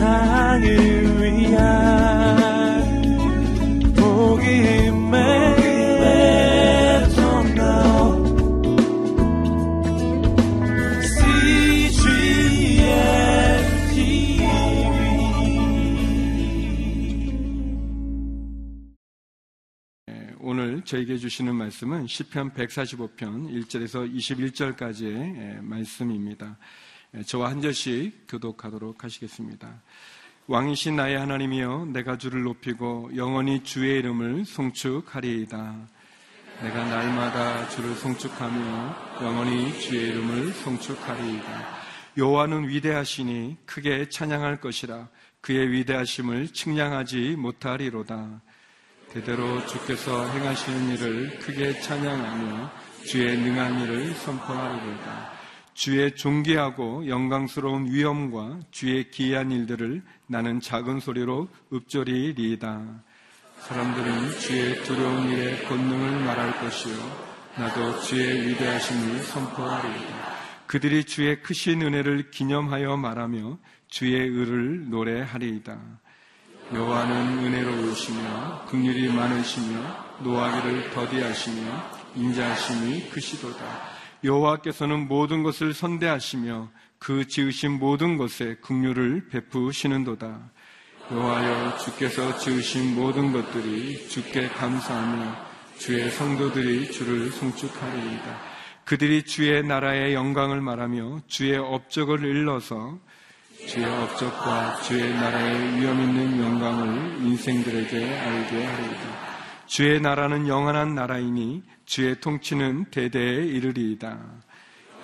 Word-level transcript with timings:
세상을 0.00 0.64
위한 1.20 1.60
복음의 3.94 5.60
저에게 20.90 21.18
주시는 21.18 21.54
말씀은 21.54 22.06
시편 22.08 22.52
145편 22.52 23.48
1절에서 23.64 24.12
21절까지의 24.12 25.60
말씀입니다. 25.60 26.58
저와 27.26 27.50
한 27.50 27.60
절씩 27.60 28.26
교독하도록 28.28 29.02
하시겠습니다. 29.02 29.82
왕이신 30.46 30.94
나의 30.94 31.18
하나님이여 31.18 31.88
내가 31.92 32.16
주를 32.16 32.42
높이고 32.42 33.10
영원히 33.16 33.64
주의 33.64 33.98
이름을 33.98 34.44
송축하리이다. 34.44 35.88
내가 36.62 36.84
날마다 36.84 37.68
주를 37.68 37.94
송축하며 37.96 39.22
영원히 39.22 39.76
주의 39.80 40.10
이름을 40.10 40.52
송축하리이다. 40.52 41.80
여호와는 42.16 42.68
위대하시니 42.68 43.56
크게 43.66 44.08
찬양할 44.08 44.60
것이라 44.60 45.08
그의 45.40 45.72
위대하심을 45.72 46.52
측량하지 46.52 47.34
못하리로다. 47.36 48.40
대대로 49.12 49.66
주께서 49.66 50.28
행하시는 50.28 50.94
일을 50.94 51.38
크게 51.40 51.80
찬양하며 51.80 52.70
주의 53.04 53.36
능한 53.36 53.80
일을 53.80 54.14
선포하리로다. 54.14 55.39
주의 55.80 56.14
존귀하고 56.14 57.08
영광스러운 57.08 57.90
위엄과 57.90 58.60
주의 58.70 59.10
기이한 59.10 59.50
일들을 59.50 60.02
나는 60.26 60.60
작은 60.60 61.00
소리로 61.00 61.48
읊조리리이다. 61.72 63.02
사람들은 63.60 64.30
주의 64.40 64.74
두려운 64.82 65.30
일의 65.30 65.64
권능을 65.64 66.22
말할 66.22 66.60
것이요. 66.60 66.94
나도 67.56 67.98
주의 68.00 68.48
위대하심을 68.48 69.20
선포하리이다. 69.20 70.36
그들이 70.66 71.04
주의 71.04 71.42
크신 71.42 71.80
은혜를 71.80 72.30
기념하여 72.30 72.98
말하며 72.98 73.56
주의 73.88 74.20
의를 74.20 74.90
노래하리이다. 74.90 75.80
여호와는 76.74 77.38
은혜로우시며 77.38 78.66
긍휼이 78.66 79.14
많으시며 79.14 80.18
노하기를 80.24 80.90
더디하시며 80.90 81.90
인자하심이 82.16 83.08
크시도다. 83.08 83.89
여호와께서는 84.22 85.08
모든 85.08 85.42
것을 85.42 85.72
선대하시며 85.72 86.68
그 86.98 87.26
지으신 87.26 87.78
모든 87.78 88.16
것에 88.16 88.56
긍휼을 88.60 89.28
베푸시는도다. 89.30 90.50
여호와여 91.10 91.78
주께서 91.78 92.36
지으신 92.38 92.94
모든 92.94 93.32
것들이 93.32 94.08
주께 94.08 94.48
감사하며 94.48 95.34
주의 95.78 96.10
성도들이 96.10 96.92
주를 96.92 97.30
송축하리이다. 97.30 98.38
그들이 98.84 99.22
주의 99.22 99.62
나라의 99.62 100.14
영광을 100.14 100.60
말하며 100.60 101.22
주의 101.26 101.56
업적을 101.56 102.22
일러서 102.24 102.98
주의 103.66 103.86
업적과 103.86 104.80
주의 104.82 105.12
나라의 105.14 105.80
위험 105.80 106.00
있는 106.00 106.42
영광을 106.42 107.22
인생들에게 107.22 108.18
알게 108.18 108.64
하리이다. 108.64 109.30
주의 109.66 110.00
나라는 110.00 110.48
영원한 110.48 110.94
나라이니 110.94 111.62
주의 111.90 112.14
통치는 112.20 112.84
대대에 112.92 113.44
이르리이다. 113.46 114.16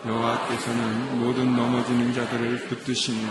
여호와께서는 0.07 1.19
모든 1.19 1.57
넘어지는 1.57 2.13
자들을 2.13 2.69
붙드시며 2.69 3.29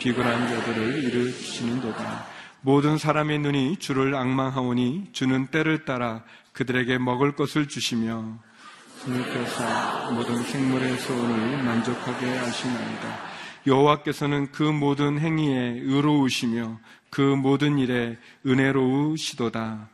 비굴한 0.00 0.48
자들을 0.48 1.04
일으키시는도다. 1.04 2.26
모든 2.62 2.98
사람의 2.98 3.38
눈이 3.38 3.76
주를 3.76 4.16
악망하오니 4.16 5.10
주는 5.12 5.46
때를 5.46 5.84
따라 5.84 6.24
그들에게 6.52 6.98
먹을 6.98 7.36
것을 7.36 7.68
주시며 7.68 8.40
주님께서 9.04 10.10
모든 10.10 10.42
생물의 10.42 10.98
소원을 10.98 11.62
만족하게 11.62 12.26
하시나이다. 12.36 13.18
여호와께서는 13.68 14.50
그 14.50 14.64
모든 14.64 15.20
행위에 15.20 15.82
의로우시며 15.84 16.80
그 17.10 17.20
모든 17.20 17.78
일에 17.78 18.18
은혜로우시도다. 18.44 19.88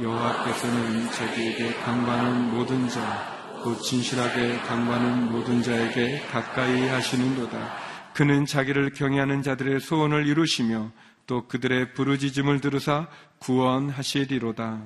여호와께서는 0.00 1.10
자기에게 1.12 1.74
강구하는 1.74 2.50
모든 2.50 2.88
자, 2.88 3.60
곧 3.62 3.80
진실하게 3.80 4.58
강구하는 4.58 5.30
모든 5.30 5.62
자에게 5.62 6.20
가까이 6.32 6.88
하시는도다. 6.88 7.76
그는 8.12 8.44
자기를 8.44 8.92
경외하는 8.92 9.42
자들의 9.42 9.80
소원을 9.80 10.26
이루시며 10.26 10.90
또 11.26 11.46
그들의 11.46 11.94
부르짖음을 11.94 12.60
들으사 12.60 13.06
구원하시리로다. 13.38 14.80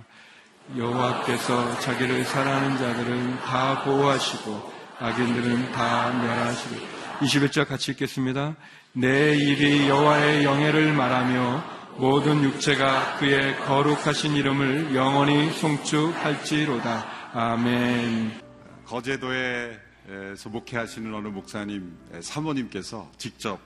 여호와께서 0.76 1.80
자기를 1.80 2.24
사랑하는 2.24 2.76
자들은 2.76 3.38
다 3.40 3.82
보호하시고 3.84 4.72
악인들은 5.00 5.72
다 5.72 6.10
멸하시리로다. 6.12 7.18
21절 7.20 7.66
같이 7.66 7.92
읽겠습니다. 7.92 8.56
내 8.92 9.34
입이 9.34 9.88
여호와의 9.88 10.44
영예를 10.44 10.92
말하며 10.92 11.77
모든 11.98 12.44
육체가 12.44 13.16
그의 13.18 13.56
거룩하신 13.64 14.34
이름을 14.36 14.94
영원히 14.94 15.50
송축할지로다. 15.52 17.04
아멘. 17.34 18.40
거제도에서 18.86 20.48
목회하시는 20.48 21.12
어느 21.12 21.26
목사님 21.28 21.98
사모님께서 22.20 23.10
직접 23.18 23.58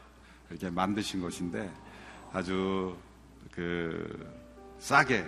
이렇게 0.50 0.71
만드신 0.71 1.21
것인데 1.21 1.71
아주 2.32 2.97
그 3.50 4.34
싸게 4.78 5.26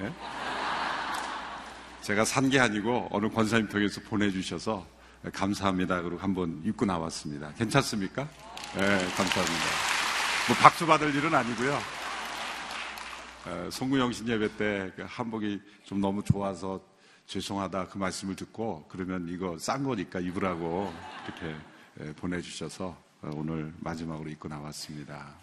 예? 0.00 0.12
제가 2.02 2.24
산 2.24 2.48
게 2.48 2.60
아니고 2.60 3.08
어느 3.10 3.28
권사님 3.28 3.68
통해서 3.68 4.00
보내주셔서 4.02 4.86
감사합니다. 5.32 6.00
그리고 6.02 6.18
한번 6.18 6.62
입고 6.64 6.84
나왔습니다. 6.86 7.52
괜찮습니까? 7.58 8.22
네, 8.76 8.80
감사합니다. 9.16 9.64
뭐 10.46 10.56
박수 10.62 10.86
받을 10.86 11.12
일은 11.12 11.34
아니고요. 11.34 11.76
송구영신 13.70 14.28
예배 14.28 14.56
때그 14.56 15.04
한복이 15.06 15.60
좀 15.84 16.00
너무 16.00 16.22
좋아서 16.22 16.80
죄송하다 17.26 17.88
그 17.88 17.98
말씀을 17.98 18.36
듣고 18.36 18.86
그러면 18.88 19.26
이거 19.28 19.58
싼 19.58 19.82
거니까 19.82 20.20
입으라고 20.20 20.92
이렇게 21.24 21.56
보내주셔서 22.16 22.96
어, 23.22 23.30
오늘 23.34 23.72
마지막으로 23.80 24.28
입고 24.30 24.48
나왔습니다. 24.48 25.34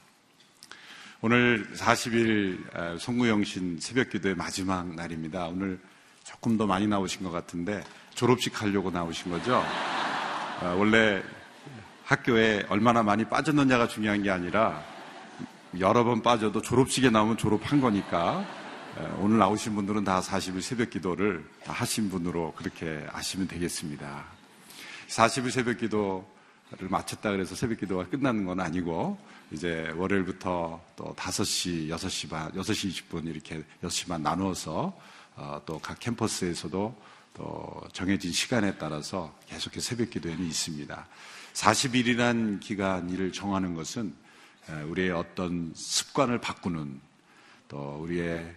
오늘 1.21 1.65
40일 1.73 2.99
송구영신 2.99 3.79
새벽 3.79 4.09
기도의 4.09 4.35
마지막 4.35 4.93
날입니다. 4.93 5.47
오늘 5.47 5.79
조금 6.23 6.57
더 6.57 6.67
많이 6.67 6.87
나오신 6.87 7.23
것 7.23 7.31
같은데 7.31 7.83
졸업식 8.13 8.61
하려고 8.61 8.91
나오신 8.91 9.31
거죠? 9.31 9.55
아, 10.61 10.75
원래 10.77 11.23
학교에 12.03 12.65
얼마나 12.69 13.03
많이 13.03 13.25
빠졌느냐가 13.25 13.87
중요한 13.87 14.21
게 14.21 14.29
아니라 14.29 14.83
여러 15.79 16.03
번 16.03 16.21
빠져도 16.21 16.61
졸업식에 16.61 17.09
나오면 17.09 17.37
졸업한 17.37 17.81
거니까 17.81 18.45
오늘 19.17 19.39
나오신 19.39 19.73
분들은 19.73 20.03
다 20.03 20.21
40일 20.21 20.61
새벽 20.61 20.91
기도를 20.91 21.43
다 21.63 21.73
하신 21.73 22.11
분으로 22.11 22.53
그렇게 22.55 23.05
아시면 23.11 23.47
되겠습니다. 23.47 24.23
40일 25.07 25.49
새벽 25.49 25.79
기도를 25.79 26.23
마쳤다 26.89 27.31
그래서 27.31 27.55
새벽 27.55 27.79
기도가 27.79 28.07
끝나는 28.07 28.45
건 28.45 28.59
아니고 28.59 29.17
이제 29.51 29.91
월요일부터 29.95 30.79
또 30.95 31.15
5시, 31.15 31.89
6시 31.89 32.29
반, 32.29 32.51
6시 32.51 33.09
20분 33.09 33.27
이렇게 33.27 33.63
6시 33.83 34.07
반 34.07 34.21
나누어서 34.21 34.95
어, 35.35 35.61
또각 35.65 35.99
캠퍼스에서도 35.99 36.95
또 37.33 37.81
정해진 37.93 38.31
시간에 38.31 38.77
따라서 38.77 39.35
계속해서 39.47 39.81
새벽 39.81 40.11
기도회는 40.11 40.45
있습니다. 40.45 41.07
40일이란 41.53 42.59
기간을 42.59 43.31
정하는 43.31 43.73
것은 43.73 44.13
우리의 44.87 45.11
어떤 45.11 45.73
습관을 45.75 46.39
바꾸는 46.39 46.99
또 47.67 47.97
우리의 48.01 48.55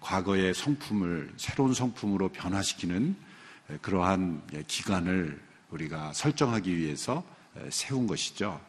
과거의 0.00 0.54
성품을 0.54 1.34
새로운 1.36 1.74
성품으로 1.74 2.30
변화시키는 2.30 3.16
그러한 3.82 4.42
기간을 4.66 5.40
우리가 5.70 6.12
설정하기 6.12 6.76
위해서 6.76 7.24
세운 7.70 8.06
것이죠. 8.06 8.60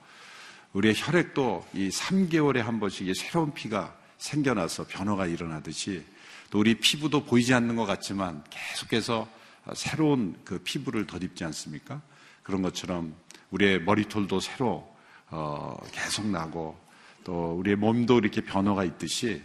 우리의 0.74 0.94
혈액도 0.98 1.68
이 1.74 1.90
3개월에 1.90 2.58
한 2.58 2.80
번씩 2.80 3.16
새로운 3.16 3.54
피가 3.54 3.98
생겨나서 4.18 4.88
변화가 4.88 5.26
일어나듯이 5.26 6.04
또 6.50 6.60
우리 6.60 6.80
피부도 6.80 7.26
보이지 7.26 7.54
않는 7.54 7.76
것 7.76 7.86
같지만 7.86 8.44
계속해서 8.50 9.28
새로운 9.74 10.40
그 10.46 10.60
피부를 10.60 11.08
덧입지 11.08 11.44
않습니까? 11.46 12.02
그런 12.44 12.62
것처럼 12.62 13.16
우리의 13.52 13.82
머리털도 13.82 14.40
새로 14.40 14.95
어, 15.36 15.78
계속 15.92 16.28
나고 16.28 16.80
또 17.26 17.56
우리의 17.60 17.76
몸도 17.76 18.20
이렇게 18.20 18.40
변화가 18.40 18.86
있듯이 18.86 19.42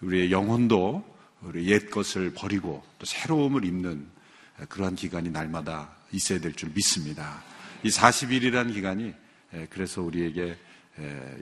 우리의 0.00 0.32
영혼도 0.32 1.04
우리 1.42 1.68
옛 1.70 1.90
것을 1.90 2.32
버리고 2.32 2.82
또 2.98 3.04
새로움을 3.04 3.66
입는 3.66 4.06
그러한 4.70 4.94
기간이 4.96 5.28
날마다 5.28 5.90
있어야 6.12 6.40
될 6.40 6.54
줄 6.54 6.70
믿습니다. 6.74 7.42
이 7.82 7.90
40일이라는 7.90 8.72
기간이 8.72 9.12
그래서 9.68 10.00
우리에게 10.00 10.56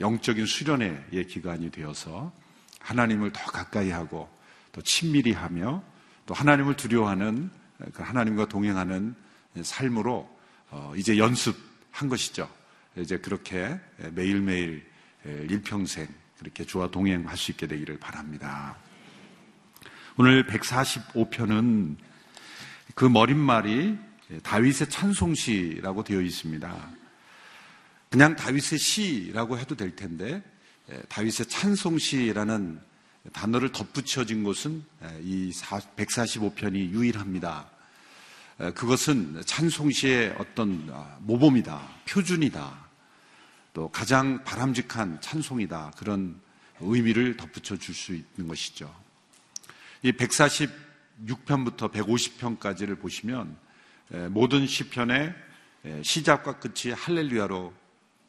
영적인 0.00 0.46
수련의 0.46 1.26
기간이 1.28 1.70
되어서 1.70 2.32
하나님을 2.80 3.32
더 3.32 3.44
가까이 3.52 3.90
하고 3.90 4.28
또 4.72 4.82
친밀히 4.82 5.32
하며 5.32 5.84
또 6.26 6.34
하나님을 6.34 6.76
두려워하는 6.76 7.50
그 7.92 8.02
하나님과 8.02 8.46
동행하는 8.46 9.14
삶으로 9.62 10.28
어, 10.70 10.92
이제 10.96 11.18
연습한 11.18 12.08
것이죠. 12.08 12.48
이제 12.96 13.18
그렇게 13.18 13.78
매일매일 14.12 14.84
일평생 15.24 16.06
그렇게 16.38 16.64
주와 16.64 16.90
동행할 16.90 17.36
수 17.36 17.50
있게 17.52 17.66
되기를 17.66 17.98
바랍니다. 17.98 18.76
오늘 20.16 20.46
145편은 20.46 21.96
그 22.94 23.04
머릿말이 23.04 23.96
다윗의 24.42 24.90
찬송시라고 24.90 26.04
되어 26.04 26.20
있습니다. 26.20 26.90
그냥 28.10 28.36
다윗의 28.36 28.78
시라고 28.78 29.58
해도 29.58 29.74
될 29.74 29.96
텐데 29.96 30.42
다윗의 31.08 31.46
찬송시라는 31.46 32.80
단어를 33.32 33.72
덧붙여진 33.72 34.44
것은 34.44 34.84
이 35.22 35.50
145편이 35.50 36.90
유일합니다. 36.90 37.70
그것은 38.58 39.42
찬송시의 39.44 40.36
어떤 40.38 40.88
아, 40.92 41.16
모범이다, 41.20 41.80
표준이다, 42.08 42.86
또 43.72 43.88
가장 43.90 44.44
바람직한 44.44 45.20
찬송이다 45.20 45.92
그런 45.96 46.40
의미를 46.80 47.36
덧붙여 47.36 47.76
줄 47.76 47.94
수 47.94 48.12
있는 48.12 48.48
것이죠. 48.48 48.94
이 50.02 50.12
146편부터 50.12 51.90
150편까지를 51.92 53.00
보시면 53.00 53.56
모든 54.30 54.66
시편의 54.66 55.34
시작과 56.02 56.58
끝이 56.58 56.92
할렐루야로 56.94 57.72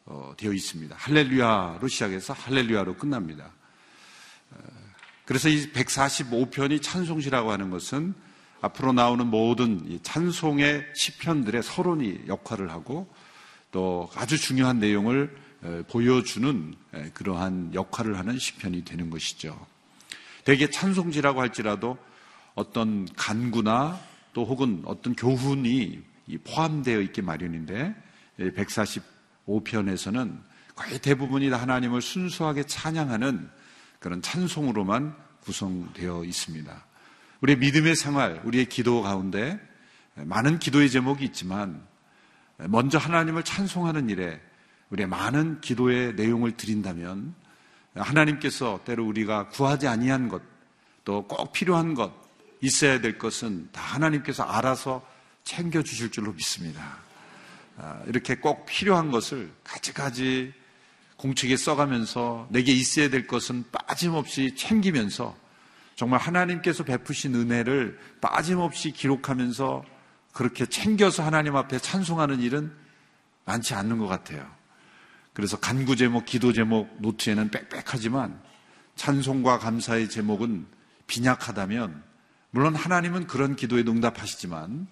어, 0.06 0.34
되어 0.36 0.52
있습니다. 0.52 0.94
할렐루야로 0.98 1.88
시작해서 1.88 2.34
할렐루야로 2.34 2.96
끝납니다. 2.96 3.52
그래서 5.24 5.48
이 5.48 5.72
145편이 5.72 6.82
찬송시라고 6.82 7.50
하는 7.50 7.70
것은 7.70 8.14
앞으로 8.64 8.92
나오는 8.94 9.26
모든 9.26 9.98
찬송의 10.02 10.86
시편들의 10.94 11.62
서론이 11.62 12.22
역할을 12.28 12.70
하고 12.70 13.12
또 13.70 14.08
아주 14.14 14.38
중요한 14.38 14.78
내용을 14.78 15.36
보여주는 15.88 16.74
그러한 17.12 17.74
역할을 17.74 18.16
하는 18.16 18.38
시편이 18.38 18.86
되는 18.86 19.10
것이죠. 19.10 19.66
대개 20.44 20.70
찬송지라고 20.70 21.42
할지라도 21.42 21.98
어떤 22.54 23.06
간구나 23.16 24.00
또 24.32 24.46
혹은 24.46 24.80
어떤 24.86 25.14
교훈이 25.14 26.00
포함되어 26.44 27.02
있기 27.02 27.20
마련인데 27.20 27.94
145편에서는 28.38 30.38
거의 30.74 30.98
대부분이 31.00 31.50
다 31.50 31.60
하나님을 31.60 32.00
순수하게 32.00 32.64
찬양하는 32.64 33.50
그런 33.98 34.22
찬송으로만 34.22 35.14
구성되어 35.42 36.24
있습니다. 36.24 36.93
우리의 37.44 37.58
믿음의 37.58 37.94
생활, 37.94 38.40
우리의 38.44 38.66
기도 38.66 39.02
가운데 39.02 39.60
많은 40.14 40.58
기도의 40.58 40.88
제목이 40.90 41.26
있지만 41.26 41.86
먼저 42.56 42.96
하나님을 42.96 43.42
찬송하는 43.42 44.08
일에 44.08 44.40
우리의 44.88 45.06
많은 45.08 45.60
기도의 45.60 46.14
내용을 46.14 46.56
드린다면 46.56 47.34
하나님께서 47.96 48.80
때로 48.86 49.06
우리가 49.06 49.48
구하지 49.48 49.88
아니한 49.88 50.28
것, 50.28 50.40
또 51.04 51.26
꼭 51.28 51.52
필요한 51.52 51.92
것, 51.92 52.14
있어야 52.62 53.02
될 53.02 53.18
것은 53.18 53.68
다 53.72 53.82
하나님께서 53.82 54.42
알아서 54.44 55.06
챙겨 55.42 55.82
주실 55.82 56.10
줄로 56.10 56.32
믿습니다. 56.32 56.96
아, 57.76 58.00
이렇게 58.06 58.36
꼭 58.36 58.64
필요한 58.64 59.10
것을 59.10 59.52
가지가지 59.64 60.54
공책에 61.18 61.58
써가면서 61.58 62.48
내게 62.48 62.72
있어야 62.72 63.10
될 63.10 63.26
것은 63.26 63.64
빠짐없이 63.70 64.54
챙기면서 64.56 65.43
정말 65.94 66.20
하나님께서 66.20 66.84
베푸신 66.84 67.34
은혜를 67.34 67.98
빠짐없이 68.20 68.90
기록하면서 68.92 69.84
그렇게 70.32 70.66
챙겨서 70.66 71.22
하나님 71.22 71.56
앞에 71.56 71.78
찬송하는 71.78 72.40
일은 72.40 72.72
많지 73.44 73.74
않는 73.74 73.98
것 73.98 74.06
같아요. 74.06 74.50
그래서 75.32 75.58
간구 75.58 75.96
제목, 75.96 76.24
기도 76.24 76.52
제목, 76.52 77.00
노트에는 77.00 77.50
빽빽하지만 77.50 78.40
찬송과 78.96 79.58
감사의 79.58 80.08
제목은 80.08 80.66
빈약하다면 81.06 82.02
물론 82.50 82.74
하나님은 82.74 83.26
그런 83.26 83.56
기도에 83.56 83.80
응답하시지만 83.86 84.86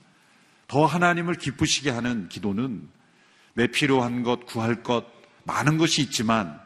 더 0.69 0.87
하나님을 0.87 1.35
기쁘시게 1.35 1.91
하는 1.91 2.29
기도는 2.29 2.89
내 3.55 3.67
필요한 3.67 4.23
것, 4.23 4.47
구할 4.47 4.83
것, 4.83 5.07
많은 5.45 5.79
것이 5.79 6.03
있지만 6.03 6.61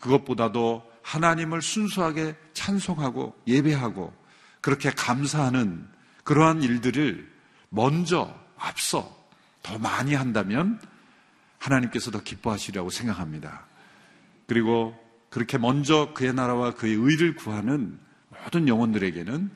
그것보다도 0.00 0.87
하나님을 1.08 1.62
순수하게 1.62 2.36
찬송하고 2.52 3.34
예배하고 3.46 4.12
그렇게 4.60 4.90
감사하는 4.90 5.88
그러한 6.22 6.62
일들을 6.62 7.26
먼저 7.70 8.34
앞서 8.58 9.16
더 9.62 9.78
많이 9.78 10.14
한다면 10.14 10.78
하나님께서 11.58 12.10
더 12.10 12.22
기뻐하시리라고 12.22 12.90
생각합니다. 12.90 13.64
그리고 14.46 14.94
그렇게 15.30 15.56
먼저 15.56 16.12
그의 16.12 16.34
나라와 16.34 16.74
그의 16.74 16.94
의를 16.94 17.36
구하는 17.36 17.98
모든 18.44 18.68
영혼들에게는 18.68 19.50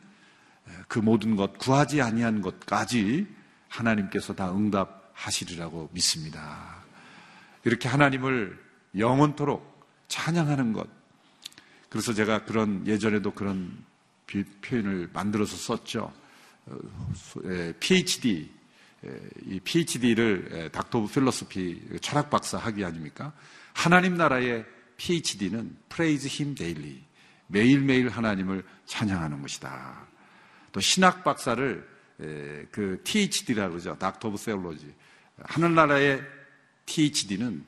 그 0.89 1.01
모든 1.01 1.37
것 1.37 1.59
구하지 1.59 2.01
아니한 2.01 2.41
것까지 2.41 3.27
하나님께서 3.69 4.35
다 4.35 4.51
응답하시리라고 4.55 5.91
믿습니다. 5.93 6.77
이렇게 7.65 7.91
하나님을 7.91 8.59
영원토록 8.97 9.87
찬양하는 10.09 10.73
것. 10.73 11.02
그래서 11.93 12.15
제가 12.15 12.47
그런 12.47 12.87
예전에도 12.87 13.33
그런 13.33 13.85
표현을 14.63 15.11
만들어서 15.13 15.59
썼죠. 15.59 16.11
PhD, 17.81 18.51
이 19.45 19.61
PhD를 19.61 20.71
Doctor 20.73 21.01
of 21.01 21.13
Philosophy 21.13 21.99
철학 22.01 22.31
박사 22.31 22.57
학위 22.57 22.83
아닙니까? 22.83 23.35
하나님 23.75 24.15
나라의 24.15 24.65
PhD는 24.97 25.77
Praise 25.91 26.31
Him 26.33 26.55
Daily. 26.55 27.03
매일매일 27.49 28.09
하나님을 28.09 28.65
찬양하는 28.87 29.43
것이다. 29.43 30.07
또 30.73 30.81
신학 30.81 31.23
박사를 31.23 31.87
그 32.71 33.03
THD라고 33.05 33.73
그러죠. 33.73 33.99
Doctor 33.99 34.29
of 34.29 34.39
Theology. 34.39 34.95
하늘나라의 35.43 36.23
THD는 36.87 37.67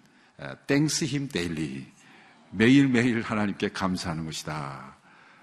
Thanks 0.66 1.04
Him 1.04 1.28
Daily. 1.28 1.93
매일매일 2.56 3.20
하나님께 3.23 3.69
감사하는 3.69 4.25
것이다. 4.25 4.96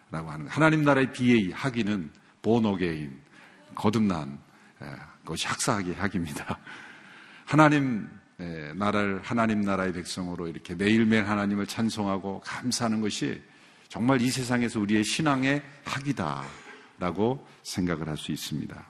라고 0.09 0.29
하는 0.29 0.47
하나님 0.47 0.83
나라의 0.83 1.13
BA 1.13 1.51
학위는 1.51 2.11
Born 2.41 2.75
Again 2.75 3.17
거듭난 3.75 4.39
것이 5.23 5.47
학사학위 5.47 5.93
학입니다. 5.93 6.59
하나님 7.45 8.09
나라를 8.75 9.21
하나님 9.23 9.61
나라의 9.61 9.93
백성으로 9.93 10.47
이렇게 10.47 10.75
매일매일 10.75 11.27
하나님을 11.27 11.67
찬송하고 11.67 12.41
감사하는 12.41 13.01
것이 13.01 13.41
정말 13.87 14.21
이 14.21 14.29
세상에서 14.29 14.79
우리의 14.79 15.03
신앙의 15.03 15.61
학이다라고 15.85 17.47
생각을 17.63 18.07
할 18.07 18.17
수 18.17 18.31
있습니다. 18.31 18.85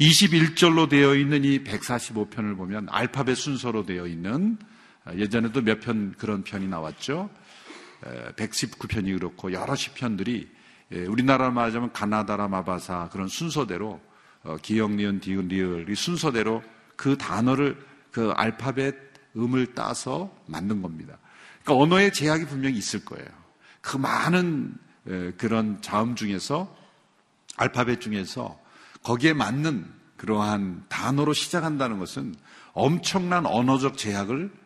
21절로 0.00 0.88
되어 0.88 1.14
있는 1.14 1.44
이 1.44 1.64
145편을 1.64 2.56
보면 2.56 2.88
알파벳 2.90 3.36
순서로 3.36 3.84
되어 3.84 4.06
있는 4.06 4.58
예전에도 5.14 5.62
몇 5.62 5.80
편 5.80 6.14
그런 6.18 6.42
편이 6.42 6.66
나왔죠. 6.68 7.30
119편이 8.36 9.18
그렇고 9.18 9.52
여러 9.52 9.74
시편들이 9.74 10.48
우리나라로 10.90 11.52
말하자면 11.52 11.92
가나다라 11.92 12.48
마바사 12.48 13.08
그런 13.10 13.28
순서대로 13.28 14.00
어, 14.42 14.56
기역, 14.62 14.92
니은, 14.92 15.18
디귿, 15.18 15.48
리을 15.48 15.90
이 15.90 15.94
순서대로 15.96 16.62
그 16.94 17.18
단어를 17.18 17.76
그 18.12 18.30
알파벳 18.30 18.94
음을 19.36 19.74
따서 19.74 20.32
만든 20.46 20.82
겁니다. 20.82 21.18
그러니까 21.64 21.82
언어의 21.82 22.12
제약이 22.12 22.46
분명히 22.46 22.78
있을 22.78 23.04
거예요. 23.04 23.26
그 23.80 23.96
많은 23.96 24.74
그런 25.36 25.82
자음 25.82 26.14
중에서 26.14 26.74
알파벳 27.56 28.00
중에서 28.00 28.58
거기에 29.02 29.32
맞는 29.32 29.84
그러한 30.16 30.84
단어로 30.88 31.32
시작한다는 31.32 31.98
것은 31.98 32.34
엄청난 32.72 33.46
언어적 33.46 33.98
제약을 33.98 34.44
예, 34.46 34.65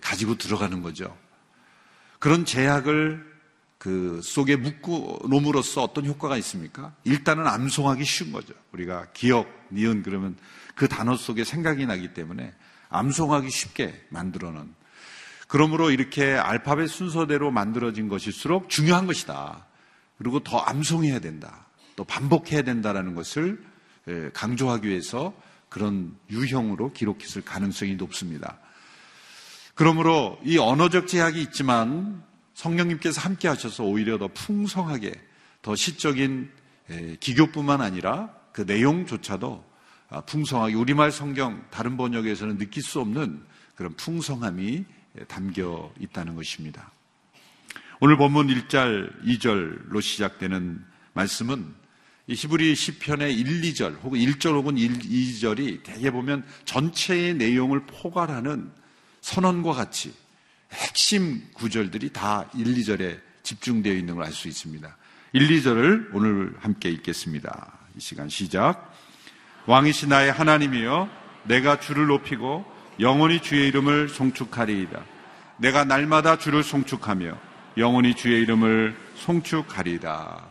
가지고 0.00 0.36
들어가는 0.36 0.82
거죠. 0.82 1.16
그런 2.18 2.44
제약을 2.44 3.32
그 3.78 4.20
속에 4.22 4.54
묶고 4.56 5.26
놓음으로써 5.28 5.82
어떤 5.82 6.06
효과가 6.06 6.36
있습니까? 6.38 6.94
일단은 7.02 7.46
암송하기 7.48 8.04
쉬운 8.04 8.30
거죠. 8.30 8.54
우리가 8.72 9.08
기억, 9.12 9.48
니은 9.72 10.02
그러면 10.02 10.36
그 10.76 10.88
단어 10.88 11.16
속에 11.16 11.42
생각이 11.42 11.84
나기 11.86 12.14
때문에 12.14 12.54
암송하기 12.90 13.50
쉽게 13.50 14.06
만들어는 14.10 14.72
그러므로 15.48 15.90
이렇게 15.90 16.32
알파벳 16.32 16.88
순서대로 16.88 17.50
만들어진 17.50 18.08
것일수록 18.08 18.70
중요한 18.70 19.06
것이다. 19.06 19.66
그리고 20.16 20.40
더 20.40 20.58
암송해야 20.58 21.18
된다. 21.18 21.66
또 21.96 22.04
반복해야 22.04 22.62
된다라는 22.62 23.14
것을 23.14 23.62
예, 24.08 24.30
강조하기 24.32 24.88
위해서 24.88 25.34
그런 25.68 26.16
유형으로 26.30 26.92
기록했을 26.92 27.42
가능성이 27.42 27.96
높습니다. 27.96 28.58
그러므로 29.74 30.38
이 30.44 30.58
언어적 30.58 31.06
제약이 31.06 31.40
있지만 31.42 32.22
성령님께서 32.54 33.20
함께 33.20 33.48
하셔서 33.48 33.84
오히려 33.84 34.18
더 34.18 34.28
풍성하게 34.28 35.12
더 35.62 35.74
시적인 35.74 36.50
기교뿐만 37.20 37.80
아니라 37.80 38.30
그 38.52 38.62
내용조차도 38.62 39.72
아, 40.10 40.20
풍성하게 40.22 40.74
우리말 40.74 41.10
성경 41.10 41.64
다른 41.70 41.96
번역에서는 41.96 42.58
느낄 42.58 42.82
수 42.82 43.00
없는 43.00 43.42
그런 43.74 43.94
풍성함이 43.94 44.84
담겨 45.26 45.90
있다는 45.98 46.34
것입니다. 46.34 46.90
오늘 48.00 48.18
본문 48.18 48.48
1절, 48.48 49.24
2절로 49.24 50.02
시작되는 50.02 50.84
말씀은 51.14 51.74
이 52.26 52.34
히브리 52.34 52.74
시편의 52.74 53.34
1, 53.34 53.62
2절 53.62 54.02
혹은 54.02 54.18
1절 54.18 54.52
혹은 54.52 54.76
1, 54.76 54.98
2절이 54.98 55.82
대개 55.82 56.10
보면 56.10 56.44
전체의 56.66 57.34
내용을 57.34 57.86
포괄하는 57.86 58.70
선언과 59.22 59.72
같이 59.72 60.12
핵심 60.72 61.42
구절들이 61.54 62.12
다 62.12 62.48
1, 62.54 62.64
2절에 62.66 63.20
집중되어 63.42 63.94
있는 63.94 64.14
걸 64.16 64.24
알 64.26 64.32
수 64.32 64.48
있습니다. 64.48 64.96
1, 65.32 65.48
2절을 65.48 66.10
오늘 66.12 66.54
함께 66.58 66.90
읽겠습니다. 66.90 67.72
이 67.96 68.00
시간 68.00 68.28
시작. 68.28 68.94
왕이시 69.66 70.08
나의 70.08 70.32
하나님이여 70.32 71.08
내가 71.44 71.80
주를 71.80 72.06
높이고 72.06 72.64
영원히 73.00 73.40
주의 73.40 73.68
이름을 73.68 74.08
송축하리이다. 74.08 75.04
내가 75.58 75.84
날마다 75.84 76.36
주를 76.38 76.62
송축하며 76.62 77.38
영원히 77.78 78.14
주의 78.14 78.42
이름을 78.42 78.96
송축하리이다. 79.16 80.46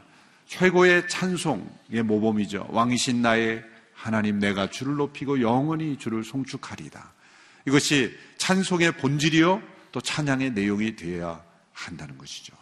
최고의 0.48 1.08
찬송의 1.08 2.04
모범이죠. 2.04 2.68
왕이신 2.72 3.22
나의 3.22 3.64
하나님 3.94 4.40
내가 4.40 4.70
주를 4.70 4.96
높이고 4.96 5.42
영원히 5.42 5.98
주를 5.98 6.24
송축하리이다. 6.24 7.14
이것이 7.68 8.18
찬송의 8.42 8.98
본질이요 8.98 9.62
또 9.92 10.02
찬양의 10.02 10.54
내용이 10.54 10.96
되어야 10.96 11.44
한다는 11.74 12.18
것이죠. 12.18 12.56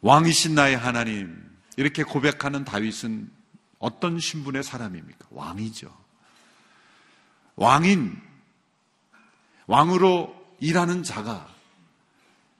왕이신 0.00 0.56
나의 0.56 0.76
하나님 0.76 1.48
이렇게 1.76 2.02
고백하는 2.02 2.64
다윗은 2.64 3.30
어떤 3.78 4.18
신분의 4.18 4.64
사람입니까? 4.64 5.28
왕이죠. 5.30 5.96
왕인 7.54 8.20
왕으로 9.68 10.34
일하는 10.58 11.04
자가 11.04 11.48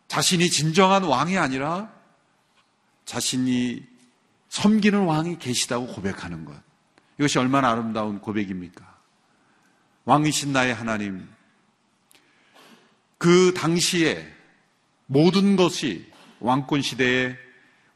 자신이 0.06 0.50
진정한 0.50 1.02
왕이 1.02 1.36
아니라 1.36 1.92
자신이 3.06 3.84
섬기는 4.50 5.00
왕이 5.00 5.40
계시다고 5.40 5.88
고백하는 5.88 6.44
것. 6.44 6.54
이것이 7.18 7.40
얼마나 7.40 7.70
아름다운 7.70 8.20
고백입니까? 8.20 8.86
왕이신 10.04 10.52
나의 10.52 10.72
하나님, 10.72 11.28
그 13.18 13.52
당시에 13.54 14.26
모든 15.06 15.56
것이 15.56 16.10
왕권 16.40 16.82
시대에 16.82 17.36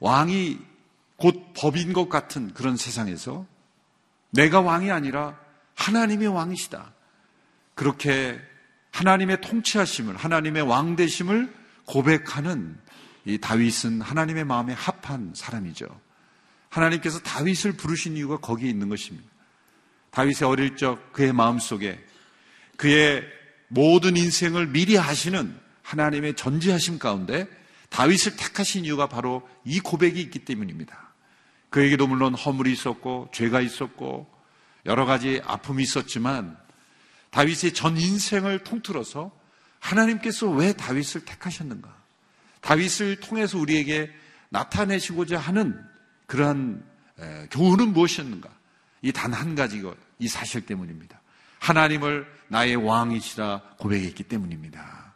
왕이 0.00 0.58
곧 1.16 1.52
법인 1.54 1.92
것 1.92 2.08
같은 2.08 2.52
그런 2.52 2.76
세상에서 2.76 3.46
내가 4.30 4.60
왕이 4.60 4.90
아니라 4.90 5.38
하나님의 5.76 6.28
왕이시다. 6.28 6.92
그렇게 7.74 8.40
하나님의 8.90 9.40
통치하심을, 9.40 10.16
하나님의 10.16 10.62
왕 10.62 10.96
되심을 10.96 11.54
고백하는 11.86 12.78
이 13.24 13.38
다윗은 13.38 14.00
하나님의 14.00 14.44
마음에 14.44 14.72
합한 14.72 15.32
사람이죠. 15.34 15.86
하나님께서 16.68 17.20
다윗을 17.20 17.72
부르신 17.72 18.16
이유가 18.16 18.38
거기에 18.38 18.68
있는 18.68 18.88
것입니다. 18.88 19.28
다윗의 20.10 20.48
어릴 20.48 20.76
적 20.76 21.12
그의 21.12 21.32
마음 21.32 21.58
속에 21.58 22.02
그의 22.76 23.22
모든 23.72 24.16
인생을 24.18 24.66
미리 24.66 24.96
하시는 24.96 25.58
하나님의 25.82 26.36
전지하심 26.36 26.98
가운데 26.98 27.48
다윗을 27.88 28.36
택하신 28.36 28.84
이유가 28.84 29.08
바로 29.08 29.48
이 29.64 29.80
고백이 29.80 30.20
있기 30.20 30.40
때문입니다. 30.40 31.12
그에게도 31.70 32.06
물론 32.06 32.34
허물이 32.34 32.70
있었고 32.70 33.30
죄가 33.32 33.62
있었고 33.62 34.30
여러 34.84 35.06
가지 35.06 35.40
아픔이 35.44 35.82
있었지만 35.82 36.58
다윗의 37.30 37.72
전 37.72 37.96
인생을 37.96 38.62
통틀어서 38.62 39.32
하나님께서 39.78 40.50
왜 40.50 40.74
다윗을 40.74 41.24
택하셨는가? 41.24 41.96
다윗을 42.60 43.20
통해서 43.20 43.58
우리에게 43.58 44.10
나타내시고자 44.50 45.38
하는 45.38 45.82
그러한 46.26 46.84
교훈은 47.50 47.94
무엇이었는가? 47.94 48.50
이 49.00 49.12
단 49.12 49.32
한 49.32 49.54
가지 49.54 49.82
이 50.18 50.28
사실 50.28 50.66
때문입니다. 50.66 51.21
하나님을 51.62 52.26
나의 52.48 52.74
왕이시라 52.74 53.62
고백했기 53.78 54.24
때문입니다. 54.24 55.14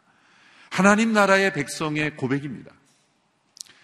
하나님 0.69 1.11
나라의 1.11 1.51
백성의 1.51 2.15
고백입니다. 2.15 2.71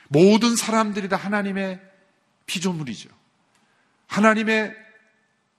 모든 0.08 0.56
사람들이 0.56 1.10
다 1.10 1.18
하나님의 1.18 1.82
피조물이죠. 2.46 3.10
하나님의 4.08 4.74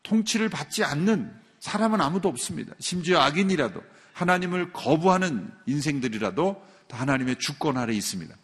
통치를 0.02 0.48
받지 0.48 0.82
않는 0.82 1.30
사람은 1.60 2.00
아무도 2.00 2.30
없습니다. 2.30 2.74
심지어 2.78 3.20
악인이라도 3.20 3.82
하나님을 4.14 4.72
거부하는 4.72 5.50
인생들이라도 5.66 6.64
다 6.88 6.98
하나님의 6.98 7.36
주권 7.38 7.76
아래 7.76 7.92
있습니다. 7.92 8.34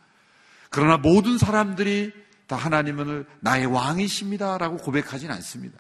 그러나 0.68 0.98
모든 0.98 1.38
사람들이 1.38 2.12
다 2.46 2.56
하나님은 2.56 3.24
나의 3.40 3.66
왕이십니다라고 3.66 4.78
고백하진 4.78 5.30
않습니다. 5.30 5.78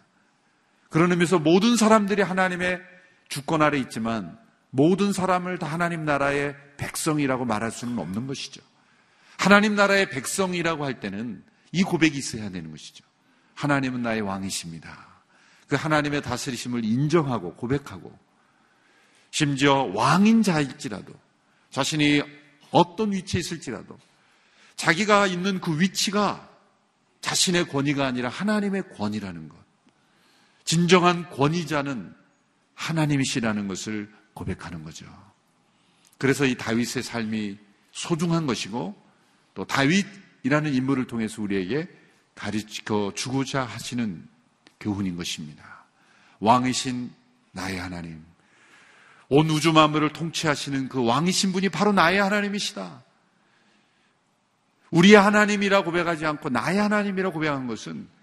그런 0.90 1.12
의미에서 1.12 1.38
모든 1.38 1.76
사람들이 1.76 2.20
하나님의 2.20 2.80
주권 3.28 3.62
아래 3.62 3.78
있지만 3.78 4.38
모든 4.70 5.12
사람을 5.12 5.58
다 5.58 5.66
하나님 5.66 6.04
나라의 6.04 6.54
백성이라고 6.76 7.44
말할 7.44 7.70
수는 7.70 7.98
없는 7.98 8.26
것이죠. 8.26 8.60
하나님 9.38 9.74
나라의 9.74 10.10
백성이라고 10.10 10.84
할 10.84 11.00
때는 11.00 11.42
이 11.72 11.82
고백이 11.82 12.18
있어야 12.18 12.50
되는 12.50 12.70
것이죠. 12.70 13.04
하나님은 13.54 14.02
나의 14.02 14.20
왕이십니다. 14.20 15.08
그 15.68 15.76
하나님의 15.76 16.22
다스리심을 16.22 16.84
인정하고 16.84 17.54
고백하고 17.54 18.16
심지어 19.30 19.84
왕인 19.94 20.42
자일지라도 20.42 21.12
자신이 21.70 22.22
어떤 22.72 23.12
위치에 23.12 23.38
있을지라도 23.38 23.96
자기가 24.74 25.28
있는 25.28 25.60
그 25.60 25.80
위치가 25.80 26.48
자신의 27.20 27.68
권위가 27.68 28.06
아니라 28.06 28.28
하나님의 28.28 28.94
권위라는 28.94 29.48
것. 29.48 29.56
진정한 30.70 31.28
권위자는 31.30 32.14
하나님이시라는 32.76 33.66
것을 33.66 34.08
고백하는 34.34 34.84
거죠. 34.84 35.04
그래서 36.16 36.44
이 36.46 36.54
다윗의 36.54 37.02
삶이 37.02 37.58
소중한 37.90 38.46
것이고 38.46 38.94
또 39.54 39.64
다윗이라는 39.64 40.72
인물을 40.72 41.08
통해서 41.08 41.42
우리에게 41.42 41.88
가르쳐 42.36 43.12
주고자 43.16 43.64
하시는 43.64 44.24
교훈인 44.78 45.16
것입니다. 45.16 45.86
왕이신 46.38 47.10
나의 47.50 47.80
하나님. 47.80 48.24
온 49.28 49.50
우주 49.50 49.72
만물을 49.72 50.12
통치하시는 50.12 50.88
그 50.88 51.04
왕이신 51.04 51.50
분이 51.50 51.70
바로 51.70 51.90
나의 51.90 52.22
하나님이시다. 52.22 53.02
우리의 54.92 55.16
하나님이라 55.16 55.82
고백하지 55.82 56.26
않고 56.26 56.48
나의 56.50 56.78
하나님이라 56.78 57.30
고백한 57.30 57.66
것은 57.66 58.19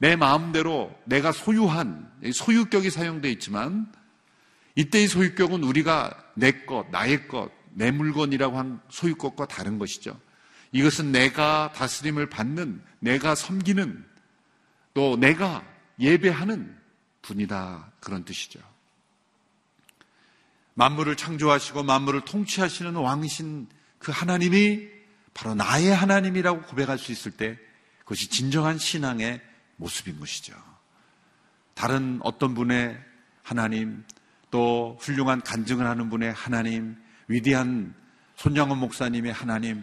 내 0.00 0.16
마음대로 0.16 0.98
내가 1.04 1.30
소유한 1.30 2.10
소유격이 2.32 2.88
사용되어 2.88 3.30
있지만 3.32 3.92
이때의 4.74 5.08
소유격은 5.08 5.62
우리가 5.62 6.16
내 6.34 6.64
것, 6.64 6.88
나의 6.90 7.28
것, 7.28 7.50
내 7.74 7.90
물건이라고 7.90 8.56
한 8.56 8.80
소유격과 8.88 9.46
다른 9.46 9.78
것이죠. 9.78 10.18
이것은 10.72 11.12
내가 11.12 11.72
다스림을 11.74 12.30
받는, 12.30 12.82
내가 13.00 13.34
섬기는, 13.34 14.06
또 14.94 15.16
내가 15.18 15.62
예배하는 15.98 16.78
분이다. 17.20 17.92
그런 18.00 18.24
뜻이죠. 18.24 18.58
만물을 20.74 21.14
창조하시고 21.16 21.82
만물을 21.82 22.22
통치하시는 22.22 22.94
왕이신 22.94 23.68
그 23.98 24.12
하나님이 24.12 24.88
바로 25.34 25.54
나의 25.54 25.94
하나님이라고 25.94 26.62
고백할 26.62 26.96
수 26.96 27.12
있을 27.12 27.32
때 27.32 27.58
그것이 27.98 28.30
진정한 28.30 28.78
신앙의 28.78 29.42
모습인 29.80 30.20
것이죠. 30.20 30.54
다른 31.74 32.20
어떤 32.22 32.54
분의 32.54 32.98
하나님, 33.42 34.04
또 34.50 34.98
훌륭한 35.00 35.40
간증을 35.40 35.86
하는 35.86 36.10
분의 36.10 36.32
하나님, 36.32 36.96
위대한 37.26 37.94
손양원 38.36 38.78
목사님의 38.78 39.32
하나님, 39.32 39.82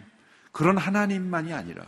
그런 0.52 0.78
하나님만이 0.78 1.52
아니라 1.52 1.84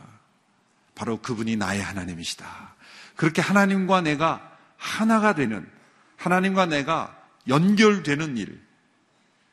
바로 0.95 1.21
그분이 1.23 1.57
나의 1.57 1.83
하나님이시다. 1.83 2.75
그렇게 3.17 3.40
하나님과 3.40 4.02
내가 4.02 4.57
하나가 4.76 5.35
되는, 5.35 5.71
하나님과 6.17 6.67
내가 6.67 7.17
연결되는 7.49 8.37
일, 8.37 8.61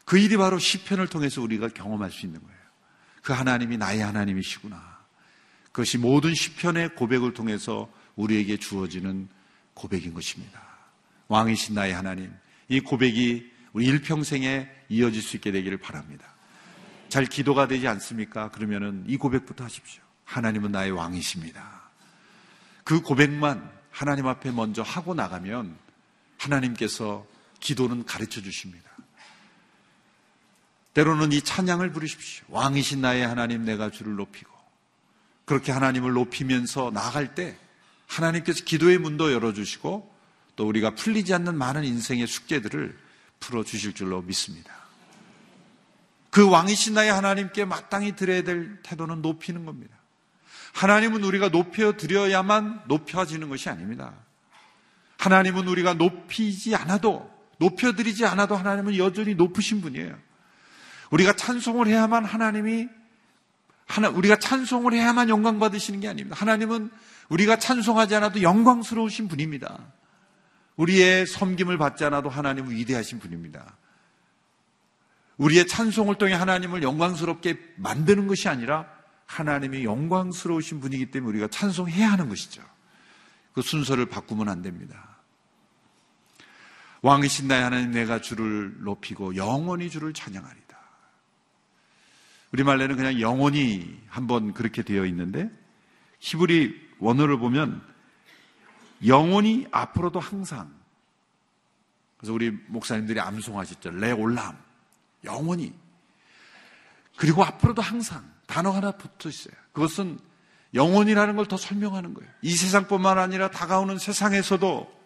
그 0.05 0.17
일이 0.17 0.37
바로 0.37 0.57
시편을 0.57 1.07
통해서 1.07 1.41
우리가 1.41 1.69
경험할 1.69 2.11
수 2.11 2.25
있는 2.25 2.41
거예요. 2.41 2.57
그 3.21 3.33
하나님이 3.33 3.77
나의 3.77 3.99
하나님이시구나. 3.99 4.97
그것이 5.65 5.97
모든 5.97 6.33
시편의 6.33 6.95
고백을 6.95 7.33
통해서 7.33 7.91
우리에게 8.17 8.57
주어지는 8.57 9.29
고백인 9.74 10.13
것입니다. 10.13 10.62
왕이신 11.29 11.75
나의 11.75 11.93
하나님. 11.93 12.33
이 12.67 12.81
고백이 12.81 13.51
우리 13.71 13.86
일평생에 13.86 14.69
이어질 14.89 15.21
수 15.21 15.38
있게 15.38 15.51
되기를 15.51 15.77
바랍니다. 15.77 16.25
잘 17.09 17.25
기도가 17.25 17.67
되지 17.67 17.88
않습니까? 17.88 18.50
그러면은 18.51 19.05
이 19.07 19.17
고백부터 19.17 19.63
하십시오. 19.63 20.03
하나님은 20.25 20.71
나의 20.71 20.91
왕이십니다. 20.91 21.89
그 22.83 23.01
고백만 23.01 23.71
하나님 23.91 24.27
앞에 24.27 24.51
먼저 24.51 24.81
하고 24.81 25.13
나가면 25.13 25.77
하나님께서 26.38 27.25
기도는 27.59 28.05
가르쳐 28.05 28.41
주십니다. 28.41 28.89
때로는 30.93 31.31
이 31.31 31.41
찬양을 31.41 31.91
부르십시오. 31.91 32.45
왕이신 32.50 33.01
나의 33.01 33.25
하나님 33.25 33.63
내가 33.63 33.89
주를 33.91 34.15
높이고 34.15 34.51
그렇게 35.45 35.71
하나님을 35.71 36.13
높이면서 36.13 36.91
나아갈 36.91 37.36
때 37.36 37.57
하나님께서 38.07 38.63
기도의 38.63 38.97
문도 38.97 39.31
열어주시고 39.31 40.15
또 40.55 40.67
우리가 40.67 40.95
풀리지 40.95 41.33
않는 41.33 41.55
많은 41.55 41.83
인생의 41.83 42.25
숙제들을 42.25 42.97
풀어주실 43.39 43.93
줄로 43.93 44.21
믿습니다. 44.21 44.73
그 46.31 46.49
왕이신 46.49 46.95
나의 46.95 47.11
하나님께 47.11 47.65
마땅히 47.65 48.15
드려야 48.15 48.43
될 48.43 48.81
태도는 48.83 49.21
높이는 49.21 49.65
겁니다. 49.65 49.95
하나님은 50.73 51.23
우리가 51.23 51.49
높여드려야만 51.49 52.83
높여지는 52.87 53.49
것이 53.49 53.69
아닙니다. 53.69 54.13
하나님은 55.17 55.67
우리가 55.67 55.95
높이지 55.95 56.75
않아도, 56.75 57.31
높여드리지 57.57 58.25
않아도 58.25 58.55
하나님은 58.55 58.97
여전히 58.97 59.33
높으신 59.33 59.81
분이에요. 59.81 60.15
우리가 61.09 61.33
찬송을 61.33 61.87
해야만 61.87 62.25
하나님이, 62.25 62.87
하나, 63.87 64.09
우리가 64.09 64.37
찬송을 64.37 64.93
해야만 64.93 65.29
영광 65.29 65.57
받으시는 65.59 66.01
게 66.01 66.07
아닙니다. 66.07 66.35
하나님은 66.39 66.91
우리가 67.29 67.57
찬송하지 67.57 68.15
않아도 68.15 68.41
영광스러우신 68.41 69.27
분입니다. 69.27 69.77
우리의 70.77 71.25
섬김을 71.25 71.77
받지 71.77 72.05
않아도 72.05 72.29
하나님은 72.29 72.72
위대하신 72.72 73.19
분입니다. 73.19 73.75
우리의 75.38 75.67
찬송을 75.67 76.15
통해 76.15 76.34
하나님을 76.34 76.84
영광스럽게 76.84 77.74
만드는 77.77 78.27
것이 78.27 78.48
아니라 78.50 78.88
하나님이 79.25 79.84
영광스러우신 79.84 80.79
분이기 80.79 81.12
때문에 81.12 81.38
우리가 81.38 81.48
찬송해야 81.50 82.12
하는 82.12 82.29
것이죠. 82.29 82.63
그 83.53 83.62
순서를 83.62 84.05
바꾸면 84.05 84.50
안 84.50 84.62
됩니다. 84.62 85.17
왕이신 87.01 87.48
나의 87.48 87.63
하나님 87.63 87.91
내가 87.91 88.22
주를 88.22 88.84
높이고 88.84 89.36
영원히 89.36 89.89
주를 89.89 90.13
찬양하리다. 90.13 90.77
우리말로는 92.53 92.96
그냥 92.96 93.19
영원히 93.19 94.00
한번 94.07 94.53
그렇게 94.53 94.81
되어 94.81 95.05
있는데 95.05 95.50
히브리 96.19 96.87
원어를 96.99 97.37
보면 97.37 97.81
영원히 99.05 99.67
앞으로도 99.71 100.19
항상 100.19 100.75
그래서 102.17 102.33
우리 102.33 102.51
목사님들이 102.67 103.19
암송하셨죠. 103.19 103.91
레올람 103.91 104.57
영원히 105.23 105.73
그리고 107.15 107.43
앞으로도 107.43 107.81
항상 107.81 108.23
단어 108.47 108.71
하나 108.71 108.91
붙어 108.91 109.29
있어요. 109.29 109.53
그것은 109.73 110.19
영혼이라는 110.73 111.35
걸 111.35 111.45
더 111.45 111.57
설명하는 111.57 112.13
거예요. 112.13 112.29
이 112.41 112.55
세상뿐만 112.55 113.17
아니라 113.17 113.49
다가오는 113.49 113.97
세상에서도 113.97 114.97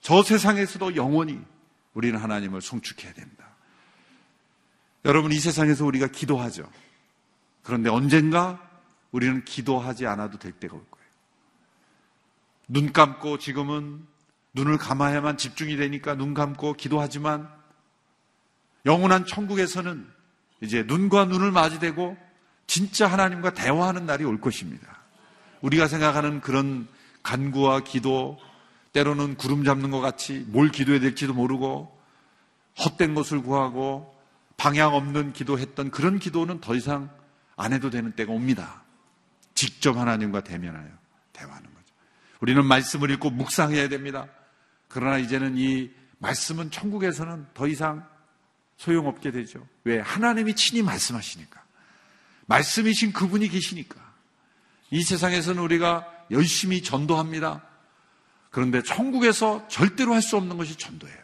저 0.00 0.22
세상에서도 0.22 0.96
영원히 0.96 1.40
우리는 1.94 2.18
하나님을 2.18 2.60
송축해야 2.60 3.12
됩니다. 3.12 3.46
여러분 5.04 5.32
이 5.32 5.38
세상에서 5.38 5.84
우리가 5.84 6.06
기도하죠. 6.08 6.70
그런데 7.62 7.90
언젠가 7.90 8.68
우리는 9.10 9.44
기도하지 9.44 10.06
않아도 10.06 10.38
될 10.38 10.52
때가 10.52 10.74
올 10.74 10.84
거예요. 10.90 11.01
눈 12.72 12.90
감고 12.90 13.36
지금은 13.36 14.06
눈을 14.54 14.78
감아야만 14.78 15.36
집중이 15.36 15.76
되니까 15.76 16.14
눈 16.14 16.32
감고 16.32 16.72
기도하지만 16.72 17.46
영원한 18.86 19.26
천국에서는 19.26 20.06
이제 20.62 20.82
눈과 20.84 21.26
눈을 21.26 21.50
맞이되고 21.50 22.16
진짜 22.66 23.06
하나님과 23.06 23.52
대화하는 23.52 24.06
날이 24.06 24.24
올 24.24 24.40
것입니다. 24.40 25.00
우리가 25.60 25.86
생각하는 25.86 26.40
그런 26.40 26.88
간구와 27.22 27.80
기도, 27.80 28.38
때로는 28.94 29.36
구름 29.36 29.64
잡는 29.64 29.90
것 29.90 30.00
같이 30.00 30.46
뭘 30.48 30.70
기도해야 30.70 31.00
될지도 31.00 31.34
모르고 31.34 31.94
헛된 32.82 33.14
것을 33.14 33.42
구하고 33.42 34.16
방향 34.56 34.94
없는 34.94 35.34
기도했던 35.34 35.90
그런 35.90 36.18
기도는 36.18 36.62
더 36.62 36.74
이상 36.74 37.10
안 37.54 37.74
해도 37.74 37.90
되는 37.90 38.12
때가 38.12 38.32
옵니다. 38.32 38.82
직접 39.54 39.98
하나님과 39.98 40.42
대면하여 40.42 40.88
대화하는. 41.34 41.71
우리는 42.42 42.66
말씀을 42.66 43.10
읽고 43.12 43.30
묵상해야 43.30 43.88
됩니다. 43.88 44.26
그러나 44.88 45.18
이제는 45.18 45.56
이 45.56 45.92
말씀은 46.18 46.72
천국에서는 46.72 47.46
더 47.54 47.68
이상 47.68 48.04
소용없게 48.78 49.30
되죠. 49.30 49.64
왜? 49.84 50.00
하나님이 50.00 50.56
친히 50.56 50.82
말씀하시니까. 50.82 51.62
말씀이신 52.46 53.12
그분이 53.12 53.48
계시니까. 53.48 53.94
이 54.90 55.02
세상에서는 55.04 55.62
우리가 55.62 56.04
열심히 56.32 56.82
전도합니다. 56.82 57.64
그런데 58.50 58.82
천국에서 58.82 59.66
절대로 59.68 60.12
할 60.12 60.20
수 60.20 60.36
없는 60.36 60.56
것이 60.56 60.74
전도예요. 60.76 61.22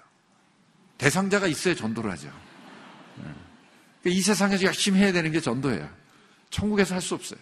대상자가 0.99 1.49
있어야 1.49 1.75
전도를 1.75 2.13
하죠. 2.13 2.29
네. 3.17 3.25
그러니까 4.03 4.19
이 4.19 4.21
세상에서 4.21 4.65
열심히 4.67 5.01
해야 5.01 5.13
되는 5.13 5.33
게 5.33 5.41
전도예요. 5.41 5.91
천국에서 6.51 6.95
할 6.95 7.03
수 7.03 7.17
없어요. 7.17 7.41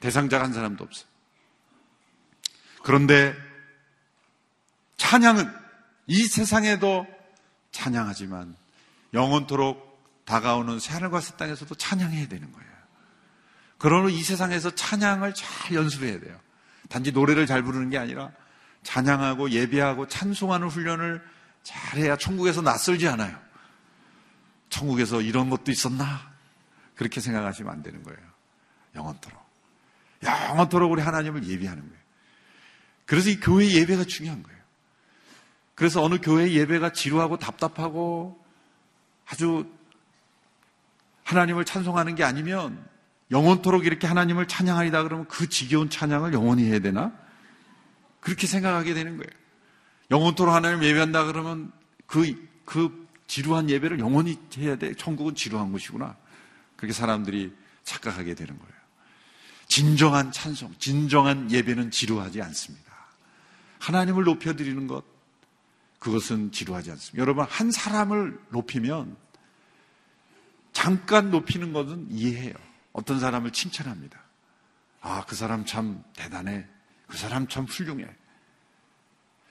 대상자가 0.00 0.44
한 0.44 0.54
사람도 0.54 0.82
없어요. 0.82 1.07
그런데 2.82 3.34
찬양은 4.96 5.50
이 6.06 6.24
세상에도 6.24 7.06
찬양하지만 7.70 8.56
영원토록 9.14 9.88
다가오는 10.24 10.78
새하늘과 10.78 11.20
새 11.20 11.36
땅에서도 11.36 11.74
찬양해야 11.74 12.28
되는 12.28 12.52
거예요. 12.52 12.68
그러므로 13.78 14.10
이 14.10 14.22
세상에서 14.22 14.74
찬양을 14.74 15.34
잘 15.34 15.76
연습해야 15.76 16.20
돼요. 16.20 16.38
단지 16.88 17.12
노래를 17.12 17.46
잘 17.46 17.62
부르는 17.62 17.90
게 17.90 17.98
아니라 17.98 18.30
찬양하고 18.82 19.50
예배하고 19.50 20.08
찬송하는 20.08 20.68
훈련을 20.68 21.22
잘해야 21.62 22.16
천국에서 22.16 22.60
낯설지 22.62 23.08
않아요. 23.08 23.38
천국에서 24.70 25.20
이런 25.20 25.50
것도 25.50 25.70
있었나? 25.70 26.32
그렇게 26.94 27.20
생각하시면 27.20 27.72
안 27.72 27.82
되는 27.82 28.02
거예요. 28.02 28.20
영원토록. 28.94 29.38
영원토록 30.22 30.90
우리 30.90 31.00
하나님을 31.00 31.46
예배하는 31.46 31.82
거예요. 31.82 31.97
그래서 33.08 33.30
이 33.30 33.40
교회 33.40 33.66
예배가 33.70 34.04
중요한 34.04 34.42
거예요. 34.42 34.58
그래서 35.74 36.02
어느 36.02 36.18
교회 36.20 36.52
예배가 36.52 36.92
지루하고 36.92 37.38
답답하고 37.38 38.38
아주 39.26 39.66
하나님을 41.24 41.64
찬송하는 41.64 42.16
게 42.16 42.24
아니면 42.24 42.86
영원토록 43.30 43.86
이렇게 43.86 44.06
하나님을 44.06 44.46
찬양하리다 44.46 45.04
그러면 45.04 45.26
그 45.26 45.48
지겨운 45.48 45.88
찬양을 45.88 46.34
영원히 46.34 46.64
해야 46.64 46.80
되나? 46.80 47.14
그렇게 48.20 48.46
생각하게 48.46 48.92
되는 48.92 49.16
거예요. 49.16 49.30
영원토록 50.10 50.54
하나님 50.54 50.84
예배한다 50.84 51.24
그러면 51.24 51.72
그, 52.06 52.34
그 52.66 53.08
지루한 53.26 53.70
예배를 53.70 54.00
영원히 54.00 54.38
해야 54.58 54.76
돼. 54.76 54.92
천국은 54.92 55.34
지루한 55.34 55.72
곳이구나. 55.72 56.14
그렇게 56.76 56.92
사람들이 56.92 57.54
착각하게 57.84 58.34
되는 58.34 58.58
거예요. 58.58 58.72
진정한 59.66 60.30
찬송, 60.30 60.74
진정한 60.78 61.50
예배는 61.50 61.90
지루하지 61.90 62.42
않습니다. 62.42 62.87
하나님을 63.80 64.24
높여드리는 64.24 64.86
것, 64.86 65.04
그것은 65.98 66.52
지루하지 66.52 66.90
않습니다. 66.92 67.20
여러분, 67.20 67.44
한 67.44 67.70
사람을 67.70 68.38
높이면 68.50 69.16
잠깐 70.72 71.30
높이는 71.30 71.72
것은 71.72 72.06
이해해요. 72.10 72.54
어떤 72.92 73.18
사람을 73.18 73.52
칭찬합니다. 73.52 74.20
아, 75.00 75.24
그 75.26 75.34
사람 75.34 75.64
참 75.64 76.02
대단해. 76.14 76.66
그 77.06 77.16
사람 77.16 77.48
참 77.48 77.64
훌륭해. 77.64 78.06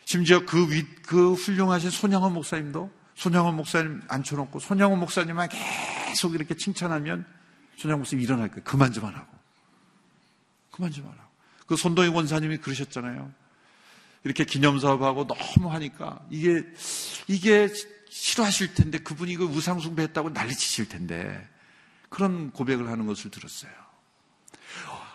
심지어 0.05 0.45
그 0.45 0.71
위, 0.71 0.85
그 1.01 1.33
훌륭하신 1.33 1.89
손양원 1.89 2.33
목사님도 2.33 2.89
손양원 3.15 3.55
목사님 3.55 4.01
앉혀놓고 4.07 4.59
손양원 4.59 4.99
목사님만 4.99 5.49
계속 5.49 6.35
이렇게 6.35 6.55
칭찬하면 6.55 7.25
손양원 7.75 8.01
목사님 8.01 8.23
일어날 8.23 8.47
거예요. 8.49 8.63
그만 8.63 8.93
좀 8.93 9.05
하라고. 9.05 9.27
그만 10.71 10.91
좀 10.91 11.05
하라고. 11.05 11.29
그 11.65 11.75
손동희 11.75 12.09
원사님이 12.09 12.57
그러셨잖아요. 12.57 13.33
이렇게 14.27 14.43
기념사업하고 14.43 15.25
너무 15.25 15.71
하니까 15.71 16.19
이게, 16.29 16.63
이게 17.27 17.69
싫어하실 18.09 18.73
텐데 18.73 18.99
그분이 18.99 19.37
그 19.37 19.45
우상숭배했다고 19.45 20.31
난리치실 20.31 20.89
텐데 20.89 21.47
그런 22.09 22.51
고백을 22.51 22.89
하는 22.89 23.05
것을 23.07 23.31
들었어요. 23.31 23.71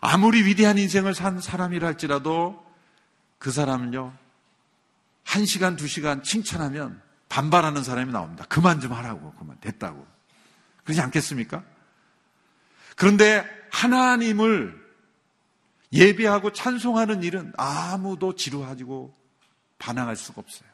아무리 0.01 0.45
위대한 0.45 0.79
인생을 0.79 1.15
산 1.15 1.41
사람이라 1.41 1.87
할지라도 1.87 2.65
그 3.39 3.53
사람은요, 3.53 4.17
한 5.25 5.47
시간, 5.47 5.77
두 5.77 5.87
시간 5.87 6.23
칭찬하면 6.23 7.01
반발하는 7.29 7.85
사람이 7.85 8.13
나옵니다. 8.13 8.45
그만 8.49 8.81
좀 8.81 8.93
하라고, 8.93 9.33
그만, 9.35 9.59
됐다고. 9.61 10.07
그러지 10.85 11.01
않겠습니까? 11.01 11.63
그런데 12.97 13.45
하나님을 13.71 14.82
예배하고 15.93 16.53
찬송하는 16.53 17.23
일은 17.23 17.53
아무도 17.57 18.35
지루하지고 18.35 19.15
반항할 19.79 20.17
수가 20.17 20.41
없어요. 20.41 20.69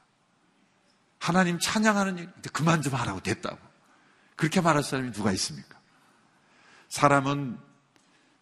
하나님 1.19 1.59
찬양하는 1.59 2.19
일, 2.19 2.33
그만 2.53 2.83
좀 2.83 2.95
하라고 2.95 3.21
됐다고. 3.21 3.59
그렇게 4.37 4.61
말할 4.61 4.85
사람이 4.85 5.13
누가 5.13 5.33
있습니까? 5.33 5.79
사람은 6.89 7.59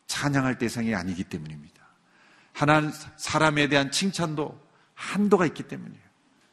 찬양할 0.06 0.58
대상이 0.58 0.94
아니기 0.94 1.24
때문입니다. 1.24 1.74
하나님, 2.52 2.92
사람에 3.16 3.68
대한 3.68 3.90
칭찬도 3.90 4.60
한도가 4.94 5.46
있기 5.46 5.64
때문이에요. 5.64 6.06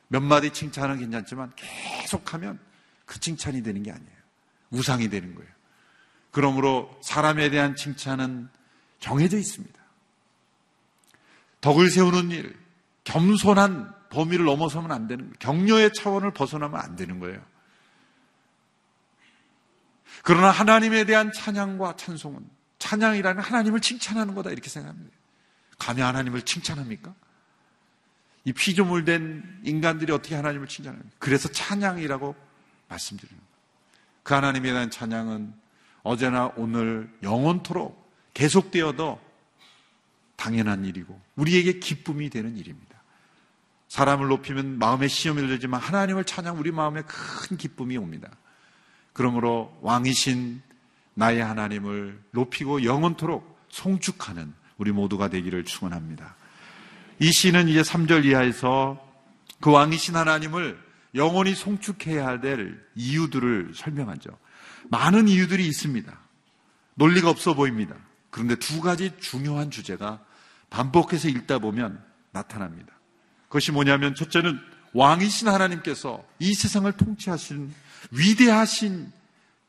몇 0.07 0.21
마디 0.21 0.51
칭찬은 0.51 0.99
괜찮지만 0.99 1.53
계속하면 1.55 2.59
그 3.05 3.19
칭찬이 3.19 3.63
되는 3.63 3.83
게 3.83 3.91
아니에요. 3.91 4.17
우상이 4.69 5.09
되는 5.09 5.36
거예요. 5.36 5.49
그러므로 6.31 6.99
사람에 7.01 7.49
대한 7.49 7.75
칭찬은 7.75 8.49
정해져 8.99 9.38
있습니다. 9.38 9.82
덕을 11.63 11.89
세우는 11.89 12.32
일, 12.32 12.60
겸손한 13.06 13.93
범위를 14.10 14.43
넘어서면 14.43 14.91
안 14.91 15.08
되는 15.08 15.23
거예요. 15.23 15.36
격려의 15.39 15.93
차원을 15.93 16.32
벗어나면 16.32 16.78
안 16.78 16.97
되는 16.97 17.19
거예요. 17.19 17.41
그러나 20.23 20.52
하나님에 20.52 21.06
대한 21.06 21.32
찬양과 21.32 21.95
찬송은 21.95 22.45
찬양이라는 22.80 23.41
하나님을 23.41 23.80
칭찬하는 23.80 24.36
거다 24.36 24.49
이렇게 24.52 24.69
생각합니다. 24.69 25.15
감히 25.80 26.02
하나님을 26.02 26.41
칭찬합니까? 26.41 27.15
이 28.43 28.52
피조물 28.52 29.06
된 29.06 29.62
인간들이 29.63 30.12
어떻게 30.12 30.36
하나님을 30.36 30.67
칭찬합니까? 30.67 31.15
그래서 31.17 31.47
찬양이라고 31.47 32.36
말씀드리는 32.89 33.38
거예요. 33.38 33.54
그 34.23 34.34
하나님에 34.34 34.69
대한 34.69 34.91
찬양은 34.91 35.54
어제나 36.04 36.52
오늘 36.58 37.10
영원토록 37.23 38.12
계속되어도 38.34 39.21
당연한 40.35 40.85
일이고 40.85 41.19
우리에게 41.35 41.79
기쁨이 41.79 42.29
되는 42.29 42.57
일입니다. 42.57 43.01
사람을 43.87 44.27
높이면 44.27 44.79
마음에 44.79 45.07
시험이 45.07 45.47
들지만 45.47 45.79
하나님을 45.79 46.23
찬양 46.25 46.57
우리 46.57 46.71
마음에 46.71 47.03
큰 47.03 47.57
기쁨이 47.57 47.95
옵니다. 47.97 48.29
그러므로 49.13 49.77
왕이신 49.81 50.61
나의 51.13 51.43
하나님을 51.43 52.19
높이고 52.31 52.83
영원토록 52.83 53.59
송축하는 53.69 54.53
우리 54.77 54.91
모두가 54.91 55.27
되기를 55.29 55.65
축원합니다. 55.65 56.35
이 57.19 57.31
시는 57.31 57.67
이제 57.67 57.81
3절 57.81 58.25
이하에서 58.25 58.99
그 59.61 59.71
왕이신 59.71 60.15
하나님을 60.15 60.77
영원히 61.15 61.53
송축해야 61.53 62.41
될 62.41 62.83
이유들을 62.95 63.73
설명하죠. 63.75 64.31
많은 64.89 65.27
이유들이 65.27 65.65
있습니다. 65.67 66.19
논리가 66.95 67.29
없어 67.29 67.53
보입니다. 67.53 67.95
그런데 68.33 68.55
두 68.55 68.81
가지 68.81 69.13
중요한 69.19 69.69
주제가 69.69 70.19
반복해서 70.71 71.29
읽다 71.29 71.59
보면 71.59 72.03
나타납니다. 72.31 72.91
그것이 73.43 73.71
뭐냐면 73.71 74.15
첫째는 74.15 74.59
왕이신 74.93 75.47
하나님께서 75.47 76.25
이 76.39 76.55
세상을 76.55 76.91
통치하신 76.93 77.71
위대하신 78.09 79.11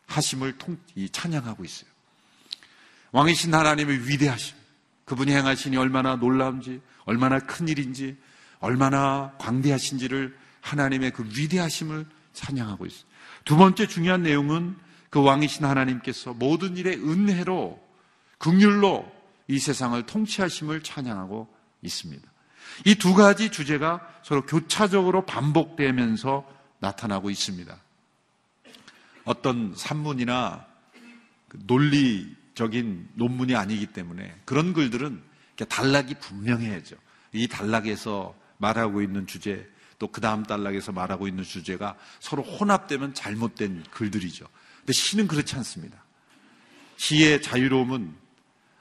하심을 0.07 0.57
통, 0.57 0.79
찬양하고 1.12 1.62
있어요. 1.62 1.90
왕이신 3.12 3.55
하나님의 3.55 4.09
위대하심, 4.09 4.57
그분이 5.05 5.31
행하시니 5.31 5.77
얼마나 5.77 6.16
놀라운지, 6.16 6.81
얼마나 7.05 7.40
큰 7.40 7.68
일인지, 7.68 8.16
얼마나 8.61 9.35
광대하신지를 9.38 10.35
하나님의 10.62 11.11
그 11.11 11.22
위대하심을 11.37 12.07
찬양하고 12.33 12.87
있어요. 12.87 13.05
두 13.44 13.59
번째 13.59 13.87
중요한 13.87 14.22
내용은 14.22 14.74
그 15.11 15.22
왕이신 15.22 15.66
하나님께서 15.66 16.33
모든 16.33 16.79
일에 16.79 16.94
은혜로, 16.94 17.84
극률로 18.45 19.11
이 19.49 19.59
세상을 19.59 20.05
통치하심을 20.05 20.83
찬양하고 20.83 21.49
있습니다. 21.81 22.31
이 22.85 22.95
두 22.97 23.15
가지 23.15 23.51
주제가 23.51 24.07
서로 24.23 24.45
교차적으로 24.45 25.25
반복되면서 25.25 26.47
나타나고 26.79 27.31
있습니다. 27.31 27.75
어떤 29.25 29.73
산문이나 29.75 30.67
그 31.49 31.59
논리적인 31.67 33.09
논문이 33.15 33.57
아니기 33.57 33.87
때문에 33.87 34.35
그런 34.45 34.75
글들은 34.75 35.23
단락이 35.67 36.17
분명해야죠. 36.17 36.97
이 37.33 37.49
단락에서 37.49 38.35
말하고 38.59 39.01
있는 39.01 39.27
주제, 39.27 39.67
또 39.99 40.09
그 40.09 40.21
다음 40.21 40.43
단락에서 40.43 40.93
말하고 40.93 41.29
있는 41.29 41.45
주제가 41.45 41.97
서로 42.21 42.43
혼합되면 42.43 43.15
잘못된 43.15 43.85
글들이죠. 43.91 44.47
근데 44.81 44.93
시는 44.93 45.29
그렇지 45.29 45.57
않습니다. 45.57 46.05
시의 46.97 47.41
자유로움은 47.41 48.24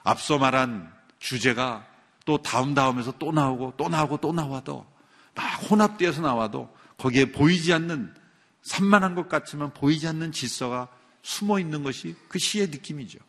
앞서 0.04 0.38
말한 0.38 0.92
주제가 1.20 1.86
또 2.26 2.42
다음 2.42 2.74
다음에서 2.74 3.14
또 3.20 3.32
나오고 3.32 3.74
또 3.78 3.90
나오고 3.90 4.18
또 4.18 4.32
나와도 4.32 4.86
막 5.36 5.44
혼합되어서 5.70 6.22
나와도 6.22 6.74
거기에 6.98 7.32
보이지 7.32 7.74
않는 7.74 8.14
산만한 8.62 9.16
것 9.16 9.28
같지만 9.28 9.74
보이지 9.74 10.08
않는 10.08 10.32
질서가 10.32 10.88
숨어 11.22 11.60
있는 11.60 11.84
것이 11.84 12.16
그 12.28 12.40
시의 12.40 12.68
느낌이죠. 12.68 13.20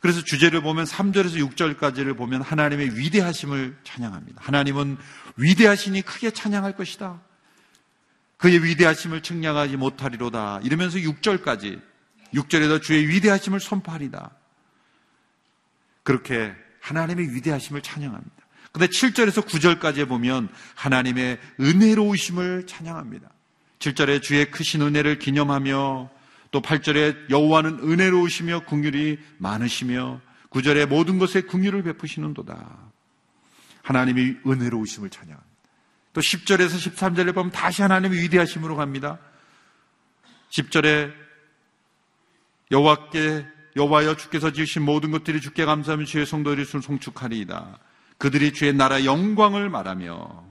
그래서 0.00 0.22
주제를 0.22 0.60
보면 0.60 0.84
3절에서 0.84 1.54
6절까지를 1.54 2.16
보면 2.16 2.42
하나님의 2.42 2.96
위대하심을 2.96 3.78
찬양합니다. 3.82 4.42
하나님은 4.42 4.98
위대하시니 5.36 6.02
크게 6.02 6.30
찬양할 6.30 6.76
것이다. 6.76 7.20
그의 8.36 8.62
위대하심을 8.62 9.22
측량하지 9.22 9.76
못하리로다. 9.76 10.60
이러면서 10.62 10.98
6절까지 10.98 11.80
6절에도 12.34 12.82
주의 12.82 13.08
위대하심을 13.08 13.60
선포하리다. 13.60 14.30
그렇게 16.06 16.54
하나님의 16.80 17.34
위대하심을 17.34 17.82
찬양합니다. 17.82 18.36
근데 18.70 18.86
7절에서 18.86 19.44
9절까지 19.44 20.06
보면 20.06 20.48
하나님의 20.76 21.38
은혜로우심을 21.58 22.68
찬양합니다. 22.68 23.28
7절에 23.80 24.22
주의 24.22 24.48
크신 24.48 24.82
은혜를 24.82 25.18
기념하며 25.18 26.08
또 26.52 26.62
8절에 26.62 27.28
여호와는 27.28 27.80
은혜로우시며 27.80 28.66
궁휼이 28.66 29.18
많으시며 29.38 30.20
9절에 30.50 30.86
모든 30.86 31.18
것에 31.18 31.40
궁휼을 31.40 31.82
베푸시는도다. 31.82 32.92
하나님이 33.82 34.36
은혜로우심을 34.46 35.10
찬양합니다. 35.10 35.56
또 36.12 36.20
10절에서 36.20 36.94
13절에 36.94 37.34
보면 37.34 37.50
다시 37.50 37.82
하나님의 37.82 38.20
위대하심으로 38.20 38.76
갑니다. 38.76 39.18
10절에 40.50 41.12
여호와께 42.70 43.55
여호와여 43.76 44.16
주께서 44.16 44.52
지으신 44.52 44.82
모든 44.82 45.10
것들이 45.10 45.40
주께 45.40 45.64
감사하며 45.66 46.06
주의 46.06 46.24
성도들이 46.24 46.64
송축하리이다. 46.64 47.78
그들이 48.18 48.52
주의 48.52 48.72
나라 48.72 49.04
영광을 49.04 49.68
말하며 49.68 50.44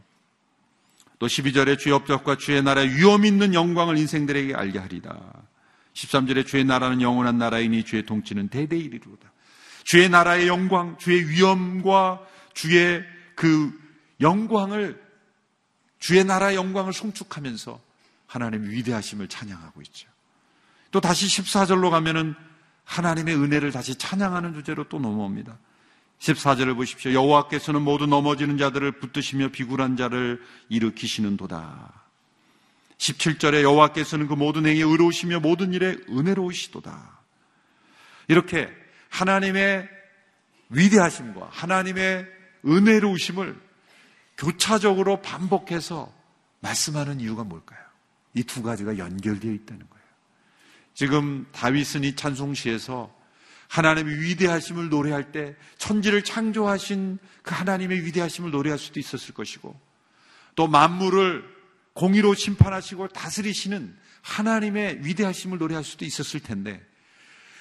또 1.17 1.27
12절에 1.27 1.79
주의 1.79 1.93
업적과 1.93 2.38
주의 2.38 2.61
나라의 2.61 2.95
위험 2.95 3.25
있는 3.25 3.55
영광을 3.55 3.97
인생들에게 3.97 4.53
알게 4.53 4.77
하리다. 4.77 5.17
13절에 5.93 6.45
주의 6.45 6.63
나라는 6.63 7.01
영원한 7.01 7.38
나라이니 7.38 7.83
주의 7.85 8.05
통치는 8.05 8.49
대대 8.49 8.77
이리로다. 8.77 9.31
주의 9.83 10.07
나라의 10.07 10.47
영광, 10.47 10.97
주의 10.99 11.27
위엄과 11.27 12.21
주의 12.53 13.03
그 13.35 13.71
영광을 14.21 15.03
주의 15.99 16.23
나라의 16.23 16.55
영광을 16.57 16.93
송축하면서 16.93 17.79
하나님의 18.27 18.69
위대하심을 18.71 19.27
찬양하고 19.29 19.81
있죠. 19.83 20.07
또 20.91 21.01
다시 21.01 21.25
14절로 21.25 21.89
가면은 21.89 22.35
하나님의 22.85 23.35
은혜를 23.35 23.71
다시 23.71 23.95
찬양하는 23.95 24.53
주제로 24.53 24.83
또 24.85 24.99
넘어옵니다. 24.99 25.57
14절을 26.19 26.75
보십시오. 26.75 27.11
여호와께서는 27.13 27.81
모두 27.81 28.05
넘어지는 28.05 28.57
자들을 28.57 28.93
붙드시며 28.99 29.49
비굴한 29.49 29.97
자를 29.97 30.41
일으키시는 30.69 31.37
도다. 31.37 32.05
17절에 32.97 33.61
여호와께서는 33.63 34.27
그 34.27 34.33
모든 34.33 34.65
행에 34.65 34.81
의로우시며 34.81 35.41
모든 35.41 35.73
일에 35.73 35.97
은혜로우시도다. 36.09 37.19
이렇게 38.29 38.69
하나님의 39.09 39.89
위대하심과 40.69 41.49
하나님의 41.51 42.25
은혜로우심을 42.65 43.59
교차적으로 44.37 45.21
반복해서 45.21 46.11
말씀하는 46.61 47.19
이유가 47.19 47.43
뭘까요? 47.43 47.79
이 48.33 48.43
두 48.43 48.61
가지가 48.63 48.97
연결되어 48.97 49.51
있다는 49.51 49.87
거예요. 49.89 49.94
지금 50.95 51.45
다윗은 51.51 52.03
이 52.05 52.15
찬송시에서 52.15 53.13
하나님의 53.67 54.21
위대하심을 54.21 54.89
노래할 54.89 55.31
때 55.31 55.55
천지를 55.77 56.23
창조하신 56.23 57.19
그 57.43 57.53
하나님의 57.53 58.05
위대하심을 58.05 58.49
노래할 58.49 58.79
수도 58.79 58.99
있었을 58.99 59.34
것이고 59.34 59.77
또 60.55 60.67
만물을 60.67 61.43
공의로 61.93 62.34
심판하시고 62.34 63.10
다스리시는 63.10 63.95
하나님의 64.21 65.05
위대하심을 65.05 65.58
노래할 65.58 65.84
수도 65.84 66.05
있었을 66.05 66.39
텐데 66.39 66.81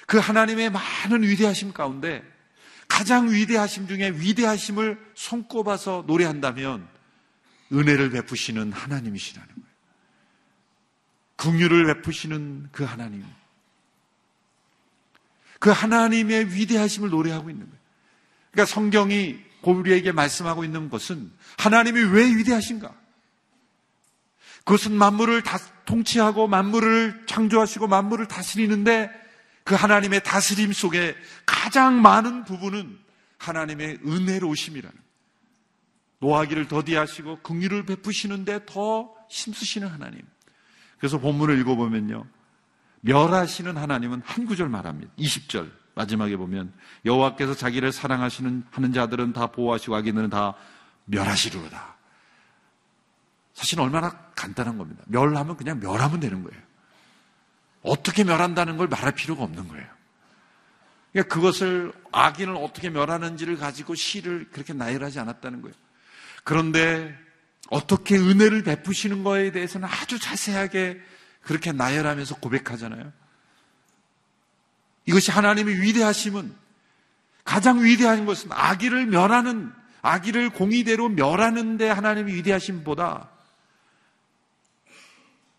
그 0.07 0.17
하나님의 0.17 0.71
많은 0.71 1.23
위대하심 1.23 1.73
가운데 1.73 2.23
가장 2.87 3.31
위대하심 3.31 3.87
중에 3.87 4.11
위대하심을 4.11 4.97
손꼽아서 5.15 6.05
노래한다면 6.07 6.87
은혜를 7.73 8.11
베푸시는 8.11 8.71
하나님이시라는 8.71 9.49
거예요. 9.49 9.64
긍휼을 11.37 11.85
베푸시는 11.85 12.69
그 12.71 12.83
하나님. 12.83 13.25
그 15.59 15.69
하나님의 15.69 16.53
위대하심을 16.53 17.09
노래하고 17.09 17.49
있는 17.49 17.65
거예요. 17.65 17.79
그러니까 18.51 18.73
성경이 18.73 19.37
우리에게 19.61 20.11
말씀하고 20.11 20.63
있는 20.63 20.89
것은 20.89 21.31
하나님이 21.57 22.01
왜 22.01 22.25
위대하신가? 22.35 22.93
그것은 24.63 24.93
만물을 24.93 25.43
다 25.43 25.57
통치하고 25.85 26.47
만물을 26.47 27.25
창조하시고 27.27 27.87
만물을 27.87 28.27
다스리는데 28.27 29.09
그 29.63 29.75
하나님의 29.75 30.23
다스림 30.23 30.73
속에 30.73 31.15
가장 31.45 32.01
많은 32.01 32.45
부분은 32.45 32.97
하나님의 33.37 33.99
은혜로우심이라는 34.05 35.05
노하기를 36.19 36.67
더디하시고 36.67 37.41
긍휼을 37.41 37.85
베푸시는데 37.85 38.61
더 38.65 39.13
힘쓰시는 39.29 39.87
하나님. 39.87 40.21
그래서 41.05 41.19
본문을 41.19 41.59
읽어보면요. 41.59 42.25
멸하시는 43.01 43.77
하나님은 43.77 44.23
한 44.25 44.47
구절 44.47 44.69
말합니다. 44.69 45.13
20절 45.19 45.69
마지막에 45.93 46.35
보면 46.35 46.73
여호와께서 47.05 47.53
자기를 47.53 47.91
사랑하시는 47.91 48.63
하는 48.71 48.91
자들은 48.91 49.33
다 49.33 49.45
보호하시고 49.45 49.95
악인들은 49.95 50.31
다 50.31 50.55
멸하시리로다. 51.05 51.95
사실 53.53 53.79
얼마나 53.79 54.09
간단한 54.33 54.79
겁니다. 54.79 55.03
멸하면 55.05 55.57
그냥 55.57 55.79
멸하면 55.79 56.19
되는 56.19 56.43
거예요. 56.43 56.59
어떻게 57.83 58.23
멸한다는 58.23 58.77
걸 58.77 58.87
말할 58.87 59.11
필요가 59.11 59.43
없는 59.43 59.67
거예요. 59.67 59.85
그러니까 61.11 61.35
그것을 61.35 61.93
악인을 62.13 62.55
어떻게 62.55 62.89
멸하는지를 62.89 63.57
가지고 63.57 63.93
시를 63.93 64.49
그렇게 64.49 64.73
나열하지 64.73 65.19
않았다는 65.19 65.61
거예요. 65.61 65.75
그런데 66.43 67.15
어떻게 67.69 68.17
은혜를 68.17 68.63
베푸시는 68.63 69.23
거에 69.23 69.51
대해서는 69.51 69.87
아주 69.87 70.19
자세하게 70.19 71.01
그렇게 71.41 71.71
나열하면서 71.71 72.35
고백하잖아요. 72.35 73.11
이것이 75.05 75.31
하나님의 75.31 75.81
위대하심은 75.81 76.53
가장 77.43 77.83
위대한 77.83 78.25
것은 78.25 78.49
악의를 78.51 79.05
멸하는 79.07 79.71
악의를 80.01 80.51
공의대로 80.51 81.09
멸하는데 81.09 81.89
하나님의 81.89 82.35
위대하심보다 82.35 83.29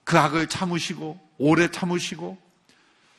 그 0.04 0.18
악을 0.18 0.48
참으시고 0.48 1.20
오래 1.38 1.68
참으시고 1.68 2.38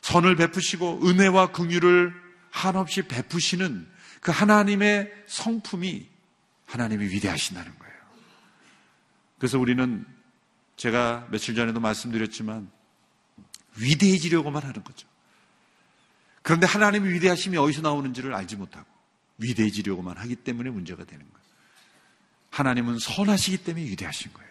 선을 0.01 0.37
베푸시고 0.37 1.01
은혜와 1.05 1.51
긍휼을 1.51 2.13
한없이 2.49 3.01
베푸시는 3.03 3.87
그 4.21 4.31
하나님의 4.31 5.11
성품이 5.27 6.07
하나님이 6.65 7.05
위대하신다는 7.07 7.77
거예요. 7.77 7.86
그래서 9.37 9.59
우리는 9.59 10.05
제가 10.75 11.27
며칠 11.31 11.55
전에도 11.55 11.79
말씀드렸지만 11.79 12.69
위대해지려고만 13.77 14.63
하는 14.63 14.83
거죠. 14.83 15.07
그런데 16.41 16.65
하나님의 16.65 17.11
위대하심이 17.13 17.57
어디서 17.57 17.81
나오는지를 17.81 18.33
알지 18.33 18.55
못하고 18.55 18.87
위대해지려고만 19.37 20.17
하기 20.17 20.37
때문에 20.37 20.69
문제가 20.69 21.03
되는 21.03 21.25
거예요. 21.25 21.47
하나님은 22.51 22.97
선하시기 22.99 23.57
때문에 23.59 23.85
위대하신 23.85 24.33
거예요. 24.33 24.49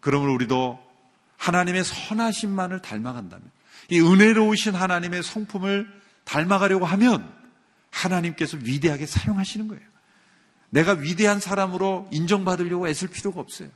그러면 0.00 0.30
우리도 0.30 0.78
하나님의 1.36 1.84
선하심만을 1.84 2.82
닮아간다면 2.82 3.50
이 3.90 4.00
은혜로우신 4.00 4.74
하나님의 4.74 5.22
성품을 5.22 5.88
닮아가려고 6.24 6.84
하면 6.84 7.32
하나님께서 7.90 8.58
위대하게 8.58 9.06
사용하시는 9.06 9.66
거예요. 9.68 9.82
내가 10.70 10.92
위대한 10.92 11.40
사람으로 11.40 12.08
인정받으려고 12.12 12.86
애쓸 12.86 13.08
필요가 13.08 13.40
없어요. 13.40 13.70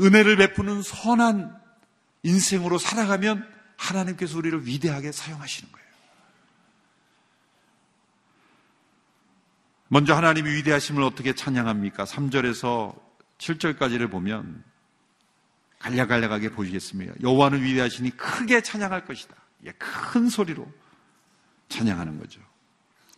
은혜를 0.00 0.36
베푸는 0.36 0.82
선한 0.82 1.58
인생으로 2.22 2.78
살아가면 2.78 3.46
하나님께서 3.76 4.38
우리를 4.38 4.66
위대하게 4.66 5.12
사용하시는 5.12 5.70
거예요. 5.70 5.86
먼저 9.88 10.14
하나님의 10.14 10.54
위대하심을 10.54 11.02
어떻게 11.02 11.34
찬양합니까? 11.34 12.04
3절에서 12.04 12.98
7절까지를 13.38 14.10
보면 14.10 14.62
간략간략하게 15.80 16.50
보시겠습니다. 16.50 17.14
여호와는 17.22 17.62
위대하시니 17.62 18.16
크게 18.16 18.62
찬양할 18.62 19.06
것이다. 19.06 19.34
큰 19.78 20.28
소리로 20.28 20.70
찬양하는 21.68 22.18
거죠. 22.18 22.40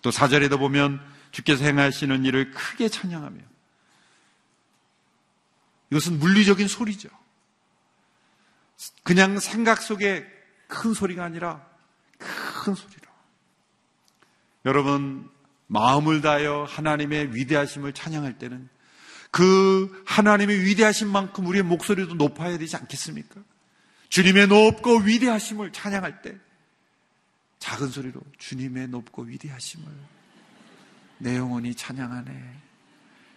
또 0.00 0.10
4절에도 0.10 0.58
보면 0.58 1.00
주께서 1.30 1.64
행하시는 1.64 2.24
일을 2.24 2.52
크게 2.52 2.88
찬양하며 2.88 3.51
이것은 5.92 6.18
물리적인 6.18 6.68
소리죠. 6.68 7.10
그냥 9.02 9.38
생각 9.38 9.82
속에 9.82 10.26
큰 10.66 10.94
소리가 10.94 11.22
아니라 11.22 11.66
큰 12.16 12.74
소리로. 12.74 13.02
여러분, 14.64 15.30
마음을 15.66 16.22
다하여 16.22 16.64
하나님의 16.64 17.34
위대하심을 17.34 17.92
찬양할 17.92 18.38
때는 18.38 18.70
그 19.30 20.02
하나님의 20.06 20.64
위대하신 20.64 21.08
만큼 21.08 21.46
우리의 21.46 21.62
목소리도 21.62 22.14
높아야 22.14 22.56
되지 22.56 22.74
않겠습니까? 22.76 23.42
주님의 24.08 24.46
높고 24.46 25.00
위대하심을 25.00 25.72
찬양할 25.72 26.22
때 26.22 26.38
작은 27.58 27.88
소리로 27.88 28.18
주님의 28.38 28.88
높고 28.88 29.24
위대하심을 29.24 29.86
내 31.18 31.36
영혼이 31.36 31.74
찬양하네. 31.74 32.62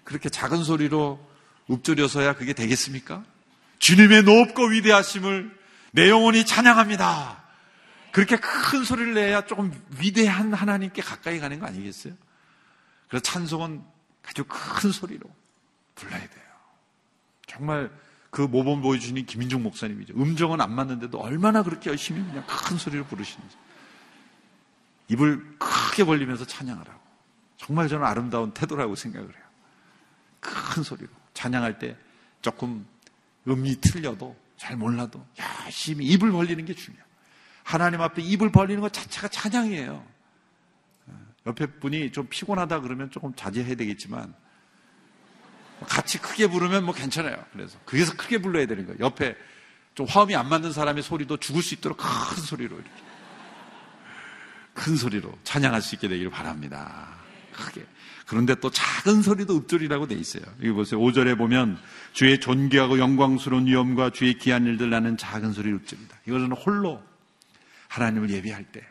그렇게 0.05 0.29
작은 0.29 0.63
소리로 0.63 1.35
읊조려서야 1.69 2.36
그게 2.36 2.54
되겠습니까? 2.54 3.23
주님의 3.80 4.23
높고 4.23 4.67
위대하심을 4.67 5.58
내 5.91 6.10
영혼이 6.10 6.45
찬양합니다. 6.45 7.43
그렇게 8.12 8.38
큰 8.38 8.84
소리를 8.84 9.13
내야 9.13 9.45
조금 9.45 9.73
위대한 9.99 10.54
하나님께 10.54 11.01
가까이 11.01 11.39
가는 11.39 11.60
거 11.60 11.65
아니겠어요? 11.65 12.13
그래서 13.08 13.23
찬송은 13.23 13.84
아주 14.23 14.43
큰 14.47 14.91
소리로 14.91 15.30
불러야 15.95 16.19
돼요. 16.19 16.45
정말 17.47 17.91
그 18.30 18.41
모범 18.41 18.82
보여주신 18.82 19.25
김인중 19.25 19.63
목사님이죠. 19.63 20.13
음정은 20.15 20.60
안 20.62 20.73
맞는데도 20.73 21.19
얼마나 21.19 21.63
그렇게 21.63 21.89
열심히 21.89 22.21
그냥 22.25 22.43
큰 22.47 22.78
소리를 22.78 23.06
부르시는지. 23.06 23.56
입을 25.08 25.58
크게 25.58 26.04
벌리면서 26.04 26.45
찬양하라고. 26.45 26.99
정말 27.58 27.88
저는 27.88 28.06
아름다운 28.06 28.54
태도라고 28.54 28.95
생각을 28.95 29.28
해요. 29.28 29.43
큰 30.39 30.84
소리로. 30.84 31.10
찬양할 31.36 31.78
때 31.78 31.95
조금 32.41 32.88
음이 33.48 33.80
틀려도 33.82 34.36
잘 34.58 34.76
몰라도 34.76 35.24
열심히 35.65 36.08
입을 36.08 36.32
벌리는 36.32 36.65
게 36.65 36.74
중요해요. 36.74 37.06
하나님 37.63 38.02
앞에 38.02 38.24
입을 38.24 38.52
벌리는 38.52 38.82
것 38.82 38.91
자체가 38.91 39.28
찬양이에요. 39.28 40.15
옆에 41.45 41.67
분이 41.67 42.12
좀 42.12 42.28
피곤하다 42.28 42.82
그러면 42.82 43.12
조금 43.12 43.36
자제해야 43.36 43.76
되겠지만 43.76 44.34
같이 45.88 46.17
크게 46.19 46.48
부르면 46.48 46.86
뭐 46.86 46.93
괜찮아요. 46.93 47.43
그래서 47.52 47.78
그래서 47.86 48.15
크게 48.15 48.39
불러야 48.39 48.65
되는 48.65 48.86
거예요. 48.86 49.00
옆에 49.00 49.36
좀 49.93 50.08
화음이 50.08 50.36
안 50.36 50.50
맞는 50.50 50.74
사람의 50.74 51.04
소리도 51.04 51.38
죽을 51.38 51.62
수 51.62 51.76
있도록 51.76 51.98
큰 51.98 52.43
소리로 52.43 52.76
이렇게 52.76 52.91
큰 54.74 54.95
소리로 54.95 55.38
찬양할 55.43 55.82
수 55.82 55.95
있게 55.95 56.08
되기를 56.08 56.32
바랍니다. 56.32 57.10
크게. 57.54 57.86
그런데 58.25 58.55
또 58.55 58.71
작은 58.71 59.21
소리도 59.21 59.55
읊조리라고 59.57 60.07
돼 60.07 60.15
있어요. 60.15 60.43
여기 60.59 60.71
보세요. 60.71 60.99
5절에 60.99 61.38
보면 61.38 61.79
주의 62.13 62.39
존귀하고 62.39 62.97
영광스러운 62.97 63.67
위엄과 63.67 64.09
주의 64.11 64.38
귀한 64.38 64.65
일들 64.65 64.89
나는 64.89 65.15
작은 65.15 65.53
소리를 65.53 65.77
읊조리다. 65.79 66.17
이것은 66.27 66.51
홀로 66.53 67.03
하나님을 67.88 68.29
예배할 68.31 68.63
때 68.71 68.85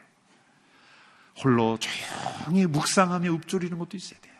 홀로 1.42 1.79
조용히 1.79 2.66
묵상하며 2.66 3.33
읊조리는 3.33 3.77
것도 3.77 3.97
있어야 3.97 4.20
돼요. 4.20 4.35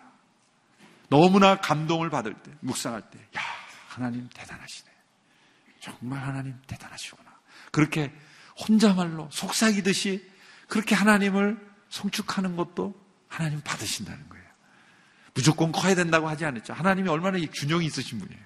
너무나 1.09 1.57
감동을 1.61 2.09
받을 2.09 2.35
때, 2.35 2.51
묵상할 2.61 3.03
때, 3.11 3.19
야, 3.37 3.43
하나님 3.89 4.29
대단하시네. 4.33 4.91
정말 5.81 6.21
하나님 6.21 6.55
대단하시구나. 6.67 7.31
그렇게 7.73 8.13
혼자말로 8.69 9.29
속삭이듯이 9.31 10.29
그렇게 10.69 10.95
하나님을 10.95 11.59
송축하는 11.89 12.57
것도 12.57 12.95
하나님 13.29 13.61
받으신다는 13.61 14.29
거예요. 14.29 14.34
무조건 15.35 15.73
커야 15.73 15.95
된다고 15.95 16.29
하지 16.29 16.45
않았죠. 16.45 16.73
하나님이 16.73 17.09
얼마나 17.09 17.39
이 17.39 17.47
균형이 17.47 17.85
있으신 17.87 18.19
분이에요. 18.19 18.41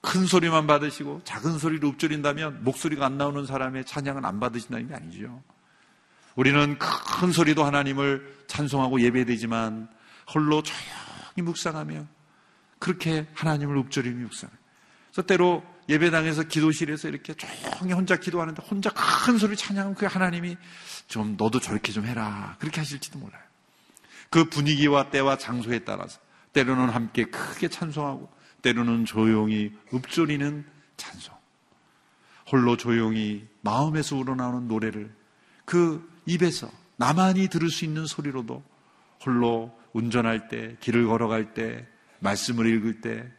큰 0.00 0.26
소리만 0.26 0.66
받으시고 0.66 1.22
작은 1.24 1.58
소리로 1.58 1.88
읊조린다면 1.90 2.64
목소리가 2.64 3.06
안 3.06 3.16
나오는 3.16 3.46
사람의 3.46 3.84
찬양은 3.86 4.24
안 4.24 4.40
받으신다는 4.40 4.88
게 4.88 4.94
아니죠. 4.94 5.42
우리는 6.36 6.78
큰 6.78 7.32
소리도 7.32 7.64
하나님을 7.64 8.44
찬송하고 8.46 9.00
예배되지만 9.00 9.88
홀로 10.34 10.62
조용히 10.62 11.42
묵상하며 11.42 12.06
그렇게 12.78 13.26
하나님을 13.34 13.78
읊조리며 13.78 14.24
묵상해요. 14.24 14.58
그래서 15.10 15.26
때로 15.26 15.62
예배당에서 15.88 16.44
기도실에서 16.44 17.08
이렇게 17.08 17.34
조용히 17.34 17.92
혼자 17.92 18.16
기도하는데 18.16 18.62
혼자 18.68 18.90
큰 18.90 19.38
소리 19.38 19.56
찬양하면 19.56 19.94
그 19.94 20.06
하나님이 20.06 20.56
좀 21.08 21.36
너도 21.36 21.60
저렇게 21.60 21.92
좀 21.92 22.06
해라 22.06 22.56
그렇게 22.58 22.80
하실지도 22.80 23.18
몰라요. 23.18 23.42
그 24.34 24.46
분위기와 24.46 25.10
때와 25.10 25.38
장소에 25.38 25.84
따라서 25.84 26.18
때로는 26.54 26.88
함께 26.90 27.22
크게 27.22 27.68
찬송하고 27.68 28.28
때로는 28.62 29.04
조용히 29.04 29.72
읊조리는 29.92 30.64
찬송. 30.96 31.32
홀로 32.50 32.76
조용히 32.76 33.46
마음에서 33.60 34.16
우러나오는 34.16 34.66
노래를 34.66 35.14
그 35.64 36.10
입에서 36.26 36.68
나만이 36.96 37.46
들을 37.46 37.70
수 37.70 37.84
있는 37.84 38.06
소리로도 38.06 38.64
홀로 39.24 39.72
운전할 39.92 40.48
때, 40.48 40.76
길을 40.80 41.06
걸어갈 41.06 41.54
때, 41.54 41.86
말씀을 42.18 42.66
읽을 42.66 43.02
때, 43.02 43.30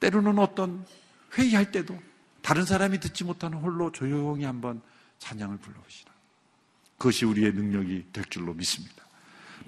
때로는 0.00 0.38
어떤 0.38 0.84
회의할 1.32 1.72
때도 1.72 1.98
다른 2.42 2.66
사람이 2.66 3.00
듣지 3.00 3.24
못하는 3.24 3.56
홀로 3.56 3.90
조용히 3.90 4.44
한번 4.44 4.82
찬양을 5.16 5.56
불러보시라. 5.56 6.12
그것이 6.98 7.24
우리의 7.24 7.54
능력이 7.54 8.08
될 8.12 8.26
줄로 8.26 8.52
믿습니다. 8.52 9.05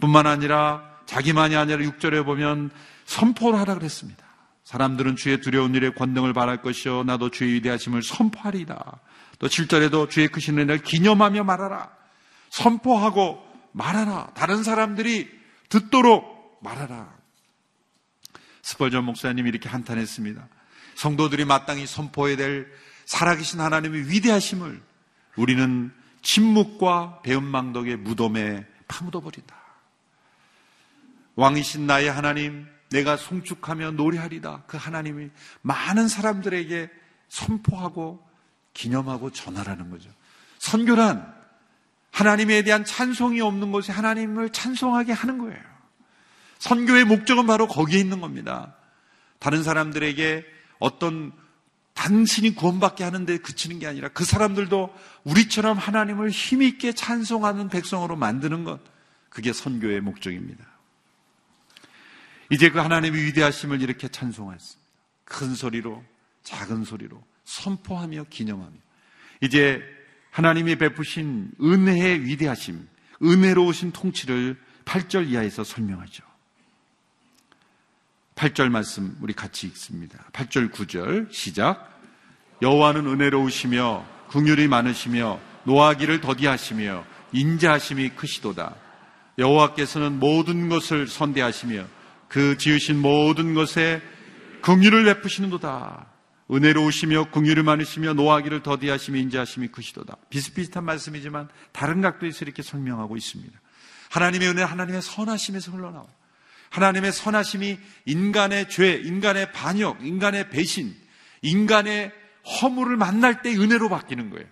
뿐만 0.00 0.26
아니라 0.26 0.82
자기만이 1.06 1.56
아니라 1.56 1.78
6절에 1.78 2.24
보면 2.24 2.70
선포를 3.06 3.58
하라 3.58 3.74
그랬습니다. 3.74 4.24
사람들은 4.64 5.16
주의 5.16 5.40
두려운 5.40 5.74
일에 5.74 5.90
권능을 5.90 6.34
바랄 6.34 6.60
것이요 6.60 7.04
나도 7.04 7.30
주의 7.30 7.54
위대하심을 7.54 8.02
선포하리다. 8.02 9.00
또 9.38 9.46
7절에도 9.46 10.10
주의 10.10 10.28
크신 10.28 10.58
은혜를 10.58 10.82
기념하며 10.82 11.44
말하라. 11.44 11.90
선포하고 12.50 13.42
말하라. 13.72 14.32
다른 14.34 14.62
사람들이 14.62 15.28
듣도록 15.68 16.58
말하라. 16.62 17.08
스펄전 18.62 19.04
목사님이 19.04 19.48
이렇게 19.48 19.68
한탄했습니다. 19.68 20.46
성도들이 20.96 21.44
마땅히 21.44 21.86
선포해야 21.86 22.36
될 22.36 22.70
살아계신 23.06 23.60
하나님의 23.60 24.10
위대하심을 24.10 24.82
우리는 25.36 25.92
침묵과 26.20 27.22
배은망덕의 27.22 27.96
무덤에 27.96 28.66
파묻어버린다. 28.88 29.56
왕이신 31.38 31.86
나의 31.86 32.10
하나님, 32.10 32.66
내가 32.90 33.16
송축하며 33.16 33.92
노래하리다. 33.92 34.64
그 34.66 34.76
하나님이 34.76 35.30
많은 35.62 36.08
사람들에게 36.08 36.90
선포하고 37.28 38.20
기념하고 38.74 39.30
전하라는 39.30 39.88
거죠. 39.88 40.10
선교란 40.58 41.32
하나님에 42.10 42.62
대한 42.62 42.84
찬송이 42.84 43.40
없는 43.40 43.70
곳에 43.70 43.92
하나님을 43.92 44.50
찬송하게 44.50 45.12
하는 45.12 45.38
거예요. 45.38 45.62
선교의 46.58 47.04
목적은 47.04 47.46
바로 47.46 47.68
거기에 47.68 48.00
있는 48.00 48.20
겁니다. 48.20 48.74
다른 49.38 49.62
사람들에게 49.62 50.44
어떤 50.80 51.30
당신이 51.94 52.56
구원받게 52.56 53.04
하는데 53.04 53.38
그치는 53.38 53.78
게 53.78 53.86
아니라 53.86 54.08
그 54.08 54.24
사람들도 54.24 54.92
우리처럼 55.22 55.78
하나님을 55.78 56.30
힘있게 56.30 56.94
찬송하는 56.94 57.68
백성으로 57.68 58.16
만드는 58.16 58.64
것. 58.64 58.80
그게 59.28 59.52
선교의 59.52 60.00
목적입니다. 60.00 60.77
이제 62.50 62.70
그 62.70 62.78
하나님의 62.78 63.24
위대하심을 63.24 63.82
이렇게 63.82 64.08
찬송했습니다. 64.08 64.88
큰 65.24 65.54
소리로, 65.54 66.02
작은 66.42 66.84
소리로, 66.84 67.22
선포하며 67.44 68.24
기념하며. 68.30 68.72
이제 69.42 69.82
하나님이 70.30 70.76
베푸신 70.76 71.52
은혜의 71.60 72.24
위대하심, 72.24 72.88
은혜로우신 73.22 73.92
통치를 73.92 74.56
8절 74.84 75.28
이하에서 75.28 75.64
설명하죠. 75.64 76.24
8절 78.36 78.70
말씀 78.70 79.16
우리 79.20 79.34
같이 79.34 79.66
읽습니다. 79.66 80.24
8절 80.32 80.70
9절 80.70 81.32
시작. 81.32 82.00
여호와는 82.62 83.06
은혜로우시며 83.06 84.06
긍휼이 84.28 84.68
많으시며 84.68 85.40
노하기를 85.64 86.20
더디하시며 86.20 87.04
인자하심이 87.32 88.10
크시도다. 88.10 88.76
여호와께서는 89.38 90.18
모든 90.18 90.68
것을 90.68 91.06
선대하시며 91.06 91.97
그 92.28 92.56
지으신 92.58 93.00
모든 93.00 93.54
것에 93.54 94.02
긍휼을 94.62 95.04
베푸시는도다. 95.04 96.12
은혜로우시며 96.50 97.30
긍휼이 97.30 97.62
많으시며 97.62 98.14
노하기를 98.14 98.62
더디하시며 98.62 99.18
인자하심이 99.18 99.68
크시도다. 99.68 100.16
비슷비슷한 100.30 100.84
말씀이지만 100.84 101.48
다른 101.72 102.00
각도에서 102.00 102.44
이렇게 102.44 102.62
설명하고 102.62 103.16
있습니다. 103.16 103.60
하나님의 104.10 104.48
은혜, 104.48 104.62
하나님의 104.62 105.02
선하심에서 105.02 105.72
흘러나와요. 105.72 106.08
하나님의 106.70 107.12
선하심이 107.12 107.78
인간의 108.06 108.68
죄, 108.68 108.94
인간의 108.94 109.52
반역, 109.52 110.04
인간의 110.04 110.50
배신, 110.50 110.94
인간의 111.42 112.12
허물을 112.62 112.96
만날 112.96 113.42
때 113.42 113.54
은혜로 113.54 113.88
바뀌는 113.88 114.30
거예요. 114.30 114.46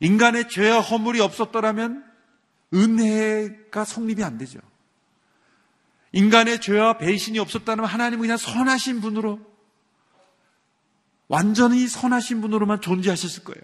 인간의 0.00 0.48
죄와 0.48 0.80
허물이 0.80 1.20
없었더라면 1.20 2.04
은혜가 2.72 3.84
성립이 3.84 4.24
안 4.24 4.38
되죠. 4.38 4.58
인간의 6.14 6.60
죄와 6.60 6.98
배신이 6.98 7.40
없었다면 7.40 7.86
하나님은 7.86 8.20
그냥 8.22 8.36
선하신 8.36 9.00
분으로 9.00 9.40
완전히 11.26 11.88
선하신 11.88 12.40
분으로만 12.40 12.80
존재하셨을 12.80 13.42
거예요. 13.42 13.60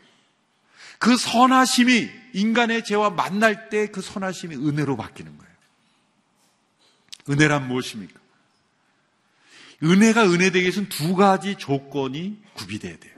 그 0.99 1.17
선하심이 1.17 2.11
인간의 2.35 2.85
죄와 2.85 3.11
만날 3.11 3.69
때 3.69 3.87
그 3.87 4.01
선하심이 4.03 4.57
은혜로 4.57 4.97
바뀌는 4.97 5.39
거예요. 5.39 5.53
은혜란 7.31 7.69
무엇입니까? 7.69 8.19
은혜가 9.85 10.25
은혜되기 10.25 10.61
위해서는 10.61 10.89
두 10.89 11.15
가지 11.15 11.55
조건이 11.55 12.43
구비돼야 12.55 12.99
돼요. 12.99 13.15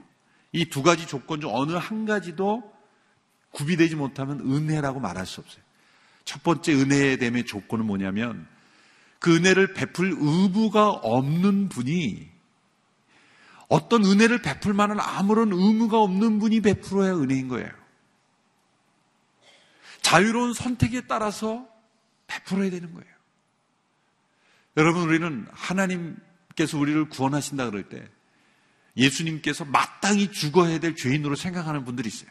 이 0.52 0.66
두 0.66 0.82
가지 0.82 1.06
조건 1.06 1.40
중 1.40 1.50
어느 1.54 1.72
한 1.72 2.04
가지도 2.04 2.70
구비되지 3.52 3.96
못하면 3.96 4.40
은혜라고 4.40 5.00
말할 5.00 5.24
수 5.24 5.40
없어요. 5.40 5.62
첫 6.26 6.42
번째 6.42 6.84
대한 7.18 7.46
조건은 7.46 7.86
뭐냐면 7.86 8.46
그 9.22 9.36
은혜를 9.36 9.72
베풀 9.72 10.16
의무가 10.18 10.90
없는 10.90 11.68
분이 11.68 12.28
어떤 13.68 14.04
은혜를 14.04 14.42
베풀 14.42 14.74
만한 14.74 14.98
아무런 14.98 15.52
의무가 15.52 16.00
없는 16.00 16.40
분이 16.40 16.60
베풀어야 16.60 17.14
은혜인 17.14 17.46
거예요. 17.46 17.70
자유로운 20.02 20.54
선택에 20.54 21.02
따라서 21.02 21.64
베풀어야 22.26 22.68
되는 22.70 22.92
거예요. 22.92 23.12
여러분, 24.76 25.02
우리는 25.04 25.46
하나님께서 25.52 26.76
우리를 26.76 27.08
구원하신다 27.08 27.70
그럴 27.70 27.88
때 27.88 28.04
예수님께서 28.96 29.64
마땅히 29.64 30.32
죽어야 30.32 30.80
될 30.80 30.96
죄인으로 30.96 31.36
생각하는 31.36 31.84
분들이 31.84 32.08
있어요. 32.08 32.30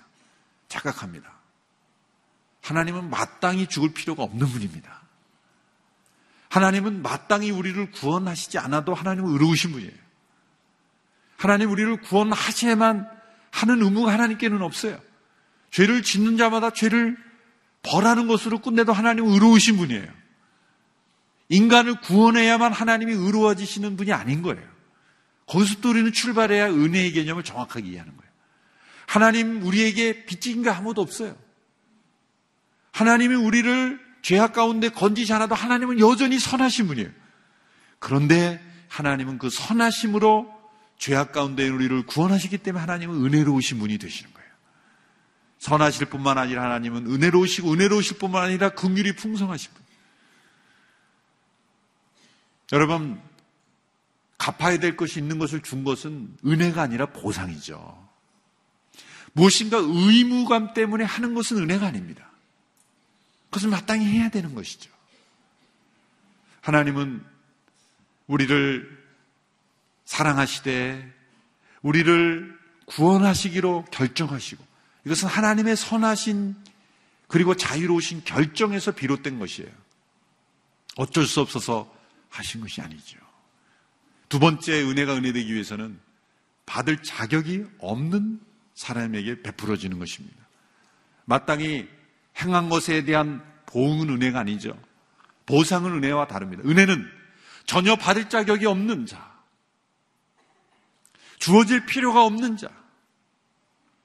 착각합니다. 0.68 1.40
하나님은 2.60 3.10
마땅히 3.10 3.68
죽을 3.68 3.94
필요가 3.94 4.24
없는 4.24 4.46
분입니다. 4.46 5.01
하나님은 6.52 7.02
마땅히 7.02 7.50
우리를 7.50 7.92
구원하시지 7.92 8.58
않아도 8.58 8.94
하나님은 8.94 9.32
의로우신 9.32 9.72
분이에요. 9.72 9.94
하나님 11.38 11.72
우리를 11.72 12.02
구원하셔야만 12.02 13.08
하는 13.52 13.82
의무가 13.82 14.12
하나님께는 14.12 14.62
없어요. 14.62 15.00
죄를 15.72 16.04
짓는 16.04 16.36
자마다 16.36 16.72
죄를 16.72 17.16
벌하는 17.84 18.28
것으로 18.28 18.60
끝내도 18.60 18.92
하나님은 18.92 19.32
의로우신 19.32 19.78
분이에요. 19.78 20.08
인간을 21.48 22.02
구원해야만 22.02 22.74
하나님이 22.74 23.14
의로워지시는 23.14 23.96
분이 23.96 24.12
아닌 24.12 24.42
거예요. 24.42 24.70
거기서 25.48 25.80
또 25.80 25.92
우리는 25.92 26.12
출발해야 26.12 26.70
은혜의 26.70 27.14
개념을 27.14 27.44
정확하게 27.44 27.88
이해하는 27.88 28.16
거예요. 28.18 28.32
하나님 29.08 29.64
우리에게 29.64 30.26
빚진 30.26 30.64
게 30.64 30.70
아무도 30.70 31.02
없어요. 31.02 31.38
하나님이 32.92 33.36
우리를 33.36 34.11
죄악 34.22 34.54
가운데 34.54 34.90
건지지 34.90 35.34
않아도 35.34 35.56
하나님은 35.56 36.00
여전히 36.00 36.40
선하신 36.40 36.88
분이에요. 36.88 37.10
그런데 38.00 38.62
하나님은 38.88 39.38
그 39.38 39.50
선하심으로 39.50 40.62
죄악 40.98 41.32
가운데 41.32 41.68
우리를 41.68 42.06
구원하시기 42.06 42.58
때문에 42.60 42.80
하나님은 42.82 43.26
은혜로우신 43.26 43.80
분이 43.80 43.98
되시는 43.98 44.34
거예요. 44.34 44.50
선하실 45.60 46.08
뿐만 46.08 46.38
아니라 46.38 46.64
하나님은 46.64 47.08
은혜로우시고 47.08 47.72
은혜로우실 47.72 48.18
뿐만 48.18 48.44
아니라 48.44 48.70
긍휼이 48.70 49.16
풍성하신 49.16 49.72
분. 49.74 49.82
여러분 52.74 53.22
갚아야 54.38 54.80
될 54.80 54.98
것이 54.98 55.20
있는 55.20 55.38
것을 55.38 55.62
준 55.62 55.84
것은 55.84 56.36
은혜가 56.46 56.82
아니라 56.82 57.06
보상이죠. 57.08 58.10
무엇인가 59.34 59.78
의무감 59.78 60.74
때문에 60.74 61.04
하는 61.04 61.36
것은 61.36 61.58
은혜가 61.58 61.88
아닙니다. 61.88 62.31
그것을 63.52 63.70
마땅히 63.70 64.06
해야 64.06 64.30
되는 64.30 64.56
것이죠. 64.56 64.90
하나님은 66.62 67.24
우리를 68.28 69.02
사랑하시되 70.06 71.14
우리를 71.82 72.60
구원하시기로 72.86 73.86
결정하시고 73.92 74.64
이것은 75.06 75.28
하나님의 75.28 75.76
선하신 75.76 76.56
그리고 77.28 77.56
자유로우신 77.56 78.24
결정에서 78.24 78.92
비롯된 78.92 79.40
것이에요. 79.40 79.72
어쩔 80.98 81.26
수 81.26 81.42
없어서 81.42 81.94
하신 82.30 82.62
것이 82.62 82.82
아니죠. 82.82 83.18
두 84.30 84.40
번째 84.40 84.84
은혜가 84.84 85.16
은혜되기 85.16 85.54
위해서는 85.54 86.00
받을 86.66 87.02
자격이 87.04 87.66
없는 87.80 88.40
사람에게 88.76 89.42
베풀어지는 89.42 90.00
것입니다. 90.00 90.38
마땅히 91.26 91.88
행한 92.40 92.70
것에 92.70 93.04
대한 93.04 93.44
보응은 93.66 94.10
은혜가 94.10 94.40
아니죠. 94.40 94.78
보상은 95.46 95.92
은혜와 95.96 96.28
다릅니다. 96.28 96.64
은혜는 96.66 97.10
전혀 97.66 97.96
받을 97.96 98.30
자격이 98.30 98.66
없는 98.66 99.06
자, 99.06 99.32
주어질 101.40 101.86
필요가 101.86 102.26
없는 102.26 102.58
자, 102.58 102.70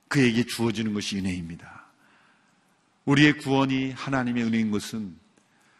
그에게 0.09 0.45
주어지는 0.45 0.95
것이 0.95 1.19
은혜입니다. 1.19 1.87
우리의 3.05 3.39
구원이 3.39 3.93
하나님의 3.93 4.45
은혜인 4.45 4.71
것은 4.71 5.17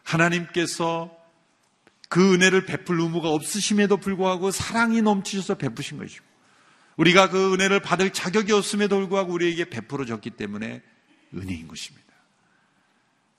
하나님께서 0.03 1.15
그 2.09 2.33
은혜를 2.33 2.65
베풀 2.65 3.01
의무가 3.01 3.29
없으심에도 3.29 3.97
불구하고 3.97 4.51
사랑이 4.51 5.01
넘치셔서 5.01 5.55
베푸신 5.55 5.97
것이고 5.97 6.25
우리가 6.95 7.29
그 7.29 7.53
은혜를 7.53 7.81
받을 7.81 8.11
자격이 8.11 8.51
없음에도 8.53 8.97
불구하고 8.97 9.33
우리에게 9.33 9.69
베풀어졌기 9.69 10.31
때문에 10.31 10.81
은혜인 11.33 11.67
것입니다. 11.67 12.06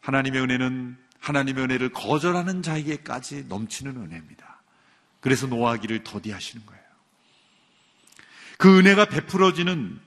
하나님의 0.01 0.43
은혜는 0.43 0.97
하나님의 1.21 1.65
은혜를 1.65 1.89
거절하는 1.91 2.63
자에게까지 2.63 3.47
넘치는 3.49 3.97
은혜입니다. 3.97 4.63
그래서 5.21 5.47
노하기를 5.47 6.05
더디하시는 6.05 6.65
거예요. 6.65 6.83
그 8.57 8.79
은혜가 8.79 9.07
베풀어지는 9.07 10.01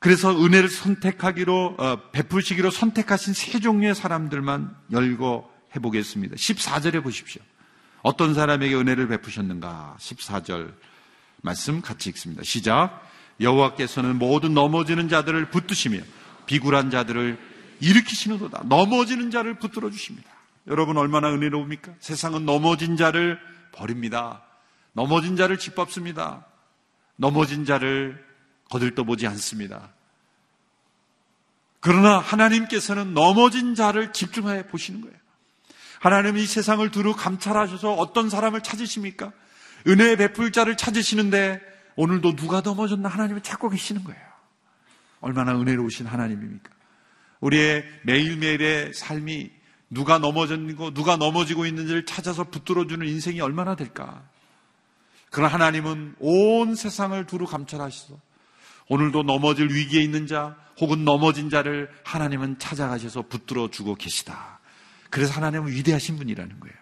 그래서 0.00 0.30
은혜를 0.30 0.68
선택하기로 0.68 1.76
어, 1.78 2.10
베풀시기로 2.12 2.70
선택하신 2.70 3.34
세 3.34 3.58
종류의 3.58 3.94
사람들만 3.94 4.74
열고 4.92 5.50
해보겠습니다. 5.74 6.36
14절에 6.36 7.02
보십시오. 7.02 7.42
어떤 8.02 8.32
사람에게 8.32 8.76
은혜를 8.76 9.08
베푸셨는가? 9.08 9.96
14절 9.98 10.72
말씀 11.42 11.80
같이 11.80 12.10
읽습니다. 12.10 12.42
시작. 12.44 13.02
여호와께서는 13.40 14.16
모든 14.18 14.54
넘어지는 14.54 15.08
자들을 15.08 15.50
붙드시며 15.50 16.00
비굴한 16.46 16.90
자들을 16.90 17.38
일으키시는도다. 17.80 18.64
넘어지는 18.64 19.30
자를 19.30 19.58
붙들어 19.58 19.90
주십니다. 19.90 20.30
여러분 20.66 20.96
얼마나 20.96 21.30
은혜로웁니까? 21.32 21.94
세상은 22.00 22.44
넘어진 22.44 22.96
자를 22.96 23.38
버립니다. 23.72 24.42
넘어진 24.92 25.36
자를 25.36 25.58
짓밟습니다. 25.58 26.46
넘어진 27.16 27.64
자를 27.64 28.24
거들떠보지 28.70 29.26
않습니다. 29.28 29.90
그러나 31.80 32.18
하나님께서는 32.18 33.14
넘어진 33.14 33.74
자를 33.74 34.12
집중하여 34.12 34.64
보시는 34.66 35.00
거예요. 35.00 35.16
하나님이 36.00 36.46
세상을 36.46 36.88
두루 36.90 37.14
감찰하셔서 37.14 37.94
어떤 37.94 38.28
사람을 38.28 38.62
찾으십니까? 38.62 39.32
은혜의 39.86 40.16
베풀 40.16 40.52
자를 40.52 40.76
찾으시는데 40.76 41.60
오늘도 41.96 42.36
누가 42.36 42.60
넘어졌나 42.60 43.08
하나님은 43.08 43.42
찾고 43.42 43.70
계시는 43.70 44.04
거예요. 44.04 44.20
얼마나 45.20 45.58
은혜로우신 45.58 46.06
하나님입니까? 46.06 46.70
우리의 47.40 47.84
매일매일의 48.02 48.94
삶이 48.94 49.50
누가 49.90 50.18
넘어졌고 50.18 50.92
누가 50.92 51.16
넘어지고 51.16 51.66
있는지를 51.66 52.04
찾아서 52.04 52.44
붙들어주는 52.44 53.06
인생이 53.06 53.40
얼마나 53.40 53.74
될까? 53.74 54.22
그러나 55.30 55.52
하나님은 55.52 56.16
온 56.18 56.74
세상을 56.74 57.24
두루 57.26 57.46
감찰하시소. 57.46 58.18
오늘도 58.88 59.22
넘어질 59.22 59.70
위기에 59.70 60.02
있는 60.02 60.26
자 60.26 60.56
혹은 60.80 61.04
넘어진 61.04 61.50
자를 61.50 61.90
하나님은 62.04 62.58
찾아가셔서 62.58 63.22
붙들어 63.22 63.68
주고 63.70 63.94
계시다. 63.94 64.60
그래서 65.10 65.34
하나님은 65.34 65.72
위대하신 65.72 66.16
분이라는 66.16 66.60
거예요. 66.60 66.76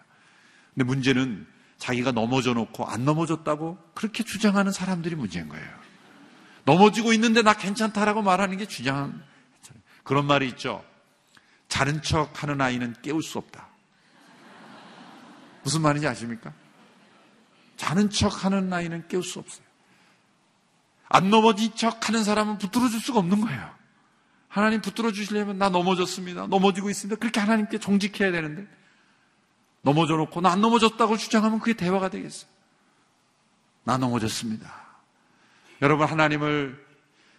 근데 0.73 0.85
문제는 0.85 1.47
자기가 1.77 2.11
넘어져 2.11 2.53
놓고 2.53 2.85
안 2.85 3.05
넘어졌다고 3.05 3.77
그렇게 3.93 4.23
주장하는 4.23 4.71
사람들이 4.71 5.15
문제인 5.15 5.49
거예요. 5.49 5.67
넘어지고 6.65 7.13
있는데 7.13 7.41
나 7.41 7.53
괜찮다라고 7.53 8.21
말하는 8.21 8.57
게 8.57 8.65
주장 8.65 9.21
그런 10.07 10.25
말이 10.25 10.47
있죠. 10.47 10.83
자는 11.67 12.01
척 12.01 12.41
하는 12.41 12.61
아이는 12.61 12.95
깨울 13.01 13.21
수 13.21 13.37
없다. 13.37 13.67
무슨 15.63 15.81
말인지 15.81 16.07
아십니까? 16.07 16.53
자는 17.75 18.09
척 18.09 18.45
하는 18.45 18.71
아이는 18.71 19.05
깨울 19.09 19.21
수 19.21 19.39
없어요. 19.39 19.67
안 21.09 21.29
넘어진 21.29 21.75
척 21.75 22.07
하는 22.07 22.23
사람은 22.23 22.57
붙들어 22.57 22.87
줄 22.87 23.01
수가 23.01 23.19
없는 23.19 23.41
거예요. 23.41 23.75
하나님 24.47 24.81
붙들어 24.81 25.11
주시려면 25.11 25.57
나 25.57 25.67
넘어졌습니다. 25.69 26.47
넘어지고 26.47 26.89
있습니다. 26.89 27.19
그렇게 27.19 27.41
하나님께 27.41 27.77
정직해야 27.79 28.31
되는데 28.31 28.65
넘어져 29.81 30.15
놓고 30.15 30.39
나 30.39 30.51
안 30.51 30.61
넘어졌다고 30.61 31.17
주장하면 31.17 31.59
그게 31.59 31.73
대화가 31.73 32.09
되겠어요. 32.09 32.49
나 33.83 33.97
넘어졌습니다. 33.97 34.73
여러분 35.81 36.07
하나님을 36.07 36.86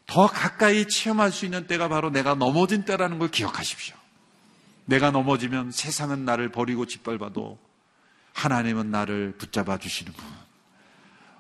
더 0.09 0.27
가까이 0.27 0.89
체험할 0.89 1.31
수 1.31 1.45
있는 1.45 1.67
때가 1.67 1.89
바로 1.89 2.11
내가 2.11 2.35
넘어진 2.35 2.85
때라는 2.85 3.19
걸 3.19 3.29
기억하십시오. 3.31 3.95
내가 4.87 5.11
넘어지면 5.11 5.71
세상은 5.71 6.25
나를 6.25 6.51
버리고 6.51 6.87
짓밟아도 6.87 7.59
하나님은 8.33 8.91
나를 8.91 9.35
붙잡아 9.37 9.77
주시는 9.77 10.15
분. 10.15 10.25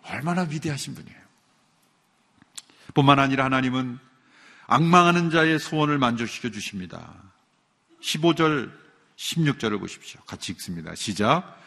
얼마나 0.02 0.42
위대하신 0.42 0.94
분이에요. 0.94 1.18
뿐만 2.92 3.18
아니라 3.18 3.46
하나님은 3.46 3.98
악망하는 4.66 5.30
자의 5.30 5.58
소원을 5.58 5.96
만족시켜 5.96 6.50
주십니다. 6.50 7.14
15절, 8.02 8.70
16절을 9.16 9.80
보십시오. 9.80 10.20
같이 10.26 10.52
읽습니다. 10.52 10.94
시작. 10.94 11.58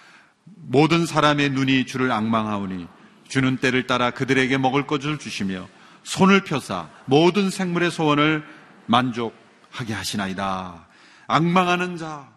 모든 0.43 1.07
사람의 1.07 1.49
눈이 1.49 1.87
주를 1.87 2.11
악망하오니 2.11 2.87
주는 3.27 3.57
때를 3.57 3.87
따라 3.87 4.11
그들에게 4.11 4.55
먹을 4.59 4.85
것을 4.85 5.17
주시며 5.17 5.67
손을 6.03 6.43
펴사 6.43 6.89
모든 7.05 7.49
생물의 7.49 7.91
소원을 7.91 8.43
만족하게 8.87 9.93
하시나이다. 9.93 10.87
악망하는 11.27 11.97
자, 11.97 12.31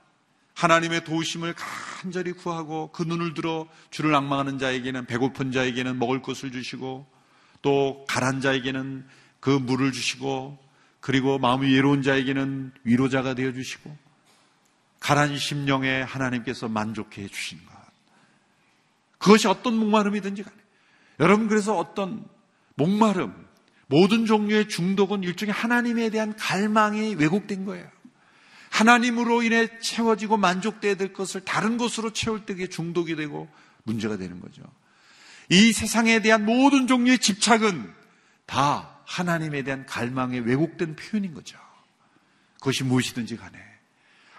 하나님의 0.54 1.04
도우심을 1.04 1.54
간절히 1.54 2.32
구하고 2.32 2.90
그 2.92 3.02
눈을 3.02 3.34
들어 3.34 3.66
주를 3.90 4.14
악망하는 4.14 4.58
자에게는 4.58 5.06
배고픈 5.06 5.50
자에게는 5.50 5.98
먹을 5.98 6.22
것을 6.22 6.52
주시고 6.52 7.06
또 7.62 8.04
가란 8.08 8.40
자에게는 8.40 9.06
그 9.40 9.50
물을 9.50 9.90
주시고 9.92 10.58
그리고 11.00 11.38
마음이 11.38 11.72
외로운 11.72 12.02
자에게는 12.02 12.72
위로자가 12.84 13.34
되어 13.34 13.52
주시고 13.52 13.96
가란 15.00 15.36
심령에 15.36 16.02
하나님께서 16.02 16.68
만족해 16.68 17.28
주신 17.28 17.58
것. 17.66 17.74
그것이 19.18 19.48
어떤 19.48 19.76
목마름이든지 19.76 20.42
간에 20.42 20.56
여러분 21.20 21.48
그래서 21.48 21.76
어떤 21.76 22.26
목마름 22.76 23.43
모든 23.86 24.26
종류의 24.26 24.68
중독은 24.68 25.22
일종의 25.22 25.52
하나님에 25.52 26.10
대한 26.10 26.34
갈망이 26.36 27.14
왜곡된 27.14 27.64
거예요. 27.64 27.88
하나님으로 28.70 29.42
인해 29.42 29.78
채워지고 29.78 30.36
만족돼야 30.36 30.96
될 30.96 31.12
것을 31.12 31.42
다른 31.42 31.76
것으로 31.76 32.12
채울 32.12 32.44
때 32.44 32.54
그게 32.54 32.68
중독이 32.68 33.14
되고 33.14 33.48
문제가 33.84 34.16
되는 34.16 34.40
거죠. 34.40 34.62
이 35.48 35.72
세상에 35.72 36.20
대한 36.20 36.44
모든 36.44 36.86
종류의 36.86 37.18
집착은 37.18 37.92
다 38.46 38.98
하나님에 39.06 39.62
대한 39.62 39.86
갈망의 39.86 40.40
왜곡된 40.40 40.96
표현인 40.96 41.34
거죠. 41.34 41.58
그것이 42.58 42.82
무엇이든지 42.82 43.36
간에 43.36 43.58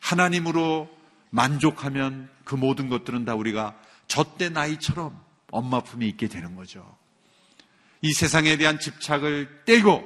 하나님으로 0.02 0.90
만족하면 1.30 2.30
그 2.44 2.56
모든 2.56 2.90
것들은 2.90 3.26
다 3.26 3.36
우리가 3.36 3.80
젖대 4.08 4.50
나이처럼 4.50 5.20
엄마 5.52 5.82
품에 5.82 6.06
있게 6.08 6.28
되는 6.28 6.56
거죠. 6.56 6.98
이 8.02 8.14
세상에 8.14 8.58
대한 8.58 8.80
집착을 8.80 9.64
떼고 9.66 10.04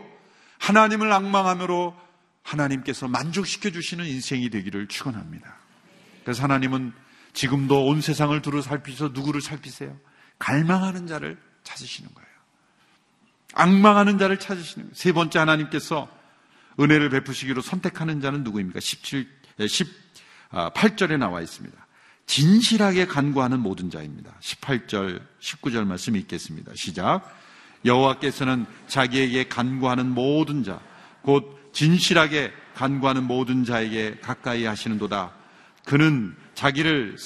하나님을 0.59 1.11
악망함으로 1.11 1.95
하나님께서 2.43 3.07
만족시켜 3.07 3.71
주시는 3.71 4.05
인생이 4.05 4.49
되기를 4.49 4.87
축원합니다. 4.87 5.55
그래서 6.23 6.43
하나님은 6.43 6.93
지금도 7.33 7.85
온 7.85 8.01
세상을 8.01 8.39
두루 8.41 8.61
살피셔 8.61 9.09
누구를 9.09 9.41
살피세요? 9.41 9.97
갈망하는 10.39 11.07
자를 11.07 11.37
찾으시는 11.63 12.13
거예요. 12.13 12.29
악망하는 13.53 14.17
자를 14.17 14.39
찾으시는 14.39 14.87
거예요. 14.87 14.95
세 14.95 15.11
번째 15.11 15.39
하나님께서 15.39 16.09
은혜를 16.79 17.09
베푸시기로 17.09 17.61
선택하는 17.61 18.21
자는 18.21 18.43
누구입니까? 18.43 18.79
17, 18.79 19.27
18절에 19.57 21.17
나와 21.17 21.41
있습니다. 21.41 21.77
진실하게 22.25 23.07
간구하는 23.07 23.59
모든 23.59 23.89
자입니다. 23.89 24.33
18절, 24.39 25.21
19절 25.39 25.85
말씀 25.85 26.15
읽겠습니다. 26.15 26.71
시작. 26.75 27.23
여호와께서는 27.86 28.65
자기에게 28.88 29.47
간구하는 29.47 30.09
모든 30.09 30.63
자, 30.63 30.80
곧 31.21 31.71
진실하게 31.73 32.51
간구하는 32.75 33.23
모든 33.25 33.63
자에게 33.63 34.19
가까이 34.21 34.65
하시는도다. 34.65 35.34
그는 35.86 36.36
자기를 36.53 37.17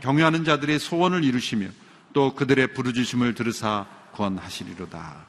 경외하는 0.00 0.44
자들의 0.44 0.78
소원을 0.78 1.24
이루시며 1.24 1.68
또 2.12 2.34
그들의 2.34 2.74
부르짖음을 2.74 3.34
들으사 3.34 3.86
권하시리로다. 4.12 5.26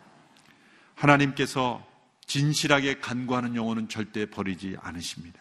하나님께서 0.96 1.86
진실하게 2.26 3.00
간구하는 3.00 3.56
영혼은 3.56 3.90
절대 3.90 4.26
버리지 4.26 4.78
않으십니다. 4.82 5.40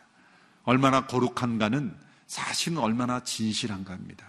얼마나 0.64 1.06
거룩한가는 1.06 1.96
사실은 2.26 2.78
얼마나 2.78 3.22
진실한가입니다. 3.22 4.24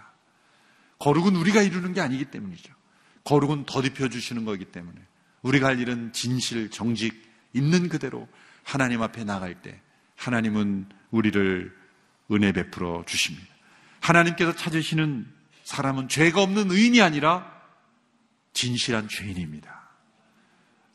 거룩은 0.98 1.36
우리가 1.36 1.62
이루는 1.62 1.92
게 1.92 2.00
아니기 2.00 2.24
때문이죠. 2.26 2.77
거룩은 3.28 3.66
더딥혀 3.66 4.08
주시는 4.08 4.46
거기 4.46 4.64
때문에 4.64 4.98
우리가 5.42 5.66
할 5.66 5.78
일은 5.78 6.14
진실, 6.14 6.70
정직 6.70 7.30
있는 7.52 7.90
그대로 7.90 8.26
하나님 8.64 9.02
앞에 9.02 9.22
나갈 9.24 9.60
때 9.60 9.82
하나님은 10.16 10.86
우리를 11.10 11.76
은혜 12.32 12.52
베풀어 12.52 13.04
주십니다. 13.06 13.46
하나님께서 14.00 14.54
찾으시는 14.54 15.26
사람은 15.64 16.08
죄가 16.08 16.42
없는 16.42 16.70
의인이 16.70 17.02
아니라 17.02 17.52
진실한 18.54 19.08
죄인입니다. 19.08 19.90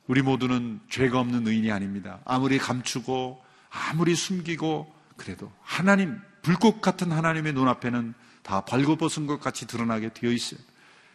우리 0.08 0.24
모두는 0.24 0.80
죄가 0.90 1.20
없는 1.20 1.48
의인이 1.48 1.72
아닙니다. 1.72 2.20
아무리 2.26 2.58
감추고 2.58 3.44
아무리 3.70 4.16
숨기고 4.16 4.92
그래도 5.18 5.54
하나님 5.62 6.20
불꽃 6.42 6.82
같은 6.82 7.12
하나님의 7.12 7.54
눈앞에는 7.54 8.16
다 8.42 8.62
벌거벗은 8.66 9.28
것 9.28 9.40
같이 9.40 9.68
드러나게 9.68 10.10
되어 10.10 10.32
있어요. 10.32 10.60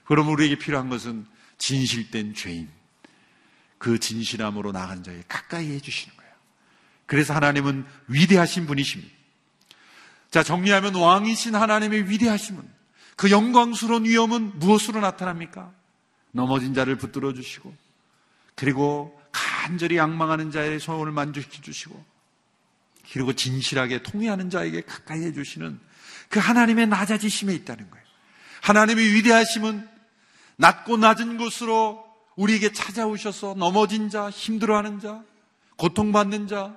그럼 0.09 0.29
우리에게 0.29 0.57
필요한 0.57 0.89
것은 0.89 1.27
진실된 1.59 2.35
죄인. 2.35 2.71
그 3.77 3.99
진실함으로 3.99 4.73
나간 4.73 5.03
자에 5.03 5.23
가까이 5.29 5.71
해주시는 5.71 6.17
거예요. 6.17 6.33
그래서 7.05 7.35
하나님은 7.35 7.85
위대하신 8.07 8.67
분이십니다. 8.67 9.15
자, 10.31 10.43
정리하면 10.43 10.95
왕이신 10.95 11.55
하나님의 11.55 12.09
위대하심은 12.09 12.63
그 13.17 13.31
영광스러운 13.31 14.07
위엄은 14.07 14.59
무엇으로 14.59 15.01
나타납니까? 15.01 15.75
넘어진 16.33 16.73
자를 16.73 16.97
붙들어 16.97 17.35
주시고 17.35 17.75
그리고 18.55 19.21
간절히 19.31 19.99
양망하는 19.99 20.51
자의 20.51 20.81
소원을 20.81 21.13
만족해 21.13 21.61
주시고 21.61 22.03
그리고 23.13 23.35
진실하게 23.35 24.03
통회하는 24.03 24.49
자에게 24.49 24.81
가까이 24.83 25.23
해 25.23 25.35
주시는 25.35 25.79
그 26.31 26.41
하나님의 26.41 26.87
낮아지심에 26.87 27.55
있다는 27.55 27.91
거예요. 27.91 28.07
하나님의 28.63 29.13
위대하심은 29.15 29.98
낮고 30.59 30.97
낮은 30.97 31.39
곳으로 31.39 32.05
우리에게 32.37 32.73
찾아오셔서 32.73 33.55
넘어진 33.57 34.11
자, 34.11 34.29
힘들어하는 34.29 35.01
자, 35.01 35.23
고통받는 35.77 36.49
자, 36.49 36.77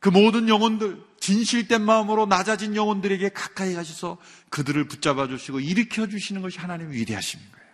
그 0.00 0.08
모든 0.08 0.48
영혼들, 0.48 1.02
진실된 1.20 1.82
마음으로 1.82 2.26
낮아진 2.26 2.76
영혼들에게 2.76 3.30
가까이 3.30 3.74
가셔서 3.74 4.18
그들을 4.50 4.86
붙잡아 4.88 5.28
주시고 5.28 5.60
일으켜 5.60 6.06
주시는 6.06 6.40
것이 6.40 6.58
하나님의 6.58 6.94
위대하심인 6.96 7.44
거예요. 7.50 7.68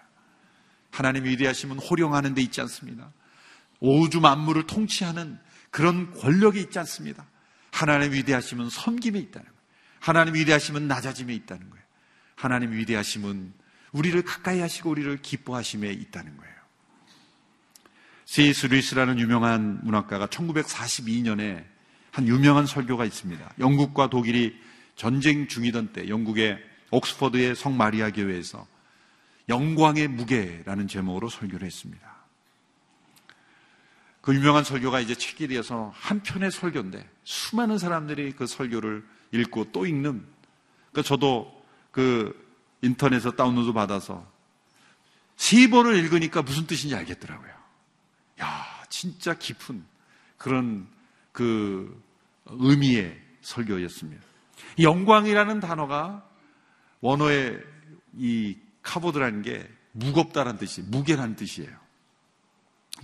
하나님의 0.91 1.33
위대하심은 1.33 1.79
호령하는 1.79 2.35
데 2.35 2.43
있지 2.43 2.61
않습니다. 2.62 3.12
오우주 3.81 4.21
만물을 4.21 4.67
통치하는 4.67 5.39
그런 5.71 6.12
권력이 6.15 6.61
있지 6.61 6.79
않습니다. 6.79 7.27
하나님의 7.73 8.19
위대하심은 8.19 8.71
섬김에 8.71 9.19
있다는 9.19 9.47
거예요. 9.47 9.61
하나님의 10.01 10.41
위대하심은 10.41 10.89
낮아짐에 10.89 11.35
있다는 11.35 11.71
거예요. 11.71 11.85
하나님의 12.37 12.79
위대하심은 12.79 13.53
우리를 13.95 14.20
가까이 14.22 14.61
하시고 14.61 14.90
우리를 14.90 15.22
기뻐하심에 15.22 15.90
있다는 15.90 16.36
거예요. 16.36 16.55
세이스 18.26 18.66
루이스라는 18.66 19.18
유명한 19.18 19.80
문학가가 19.82 20.26
1942년에 20.26 21.64
한 22.11 22.28
유명한 22.28 22.66
설교가 22.66 23.05
있습니다. 23.05 23.55
영국과 23.59 24.11
독일이 24.11 24.59
전쟁 24.97 25.49
중이던 25.49 25.92
때 25.92 26.09
영국의 26.09 26.59
옥스퍼드의 26.90 27.57
성 27.57 27.76
마리아 27.76 28.11
교회에서 28.11 28.66
영광의 29.49 30.09
무게라는 30.09 30.88
제목으로 30.88 31.28
설교를 31.28 31.66
했습니다. 31.66 32.14
그 34.20 34.34
유명한 34.34 34.64
설교가 34.64 35.01
이제 35.01 35.14
책이 35.14 35.49
되어서 35.49 35.92
한 35.95 36.22
편의 36.22 36.51
설교인데 36.51 37.07
수많은 37.24 37.78
사람들이 37.78 38.32
그 38.32 38.47
설교를 38.47 39.05
읽고 39.32 39.70
또 39.70 39.86
읽는 39.86 40.24
그 40.92 41.03
저도 41.03 41.62
그 41.90 42.43
인터넷에서 42.85 43.32
다운로드 43.32 43.72
받아서 43.72 44.26
세 45.37 45.68
번을 45.68 45.97
읽으니까 45.97 46.43
무슨 46.43 46.66
뜻인지 46.66 46.95
알겠더라고요. 46.95 47.53
야, 48.41 48.66
진짜 48.89 49.35
깊은 49.35 49.85
그런 50.37 50.87
그 51.32 52.03
의미의 52.47 53.20
설교였습니다. 53.43 54.22
영광이라는 54.78 55.61
단어가 55.61 56.24
원어의 57.01 57.62
이 58.16 58.57
카보드라는 58.82 59.43
게 59.43 59.68
무겁다라는 59.93 60.59
뜻이, 60.59 60.82
무게라는 60.82 61.37
뜻이에요. 61.37 61.85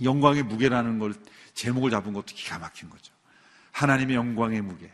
영광의 0.03 0.43
무게라는 0.43 0.99
걸 0.99 1.13
제목을 1.53 1.91
잡은 1.91 2.13
것도 2.13 2.27
기가 2.27 2.59
막힌 2.59 2.89
거죠. 2.89 3.13
하나님의 3.71 4.15
영광의 4.15 4.61
무게. 4.61 4.91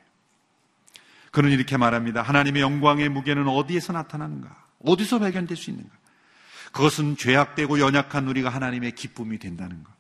그는 1.32 1.52
이렇게 1.52 1.78
말합니다. 1.78 2.22
하나님의 2.22 2.62
영광의 2.62 3.10
무게는 3.10 3.48
어디에서 3.48 3.94
나타나는가? 3.94 4.67
어디서 4.84 5.20
발견될 5.20 5.58
수 5.58 5.70
있는가? 5.70 5.96
그것은 6.72 7.18
죄악되고 7.18 7.80
연약한 7.80 8.28
우리가 8.28 8.50
하나님의 8.50 8.94
기쁨이 8.94 9.40
된다는 9.40 9.84
것. 9.84 9.92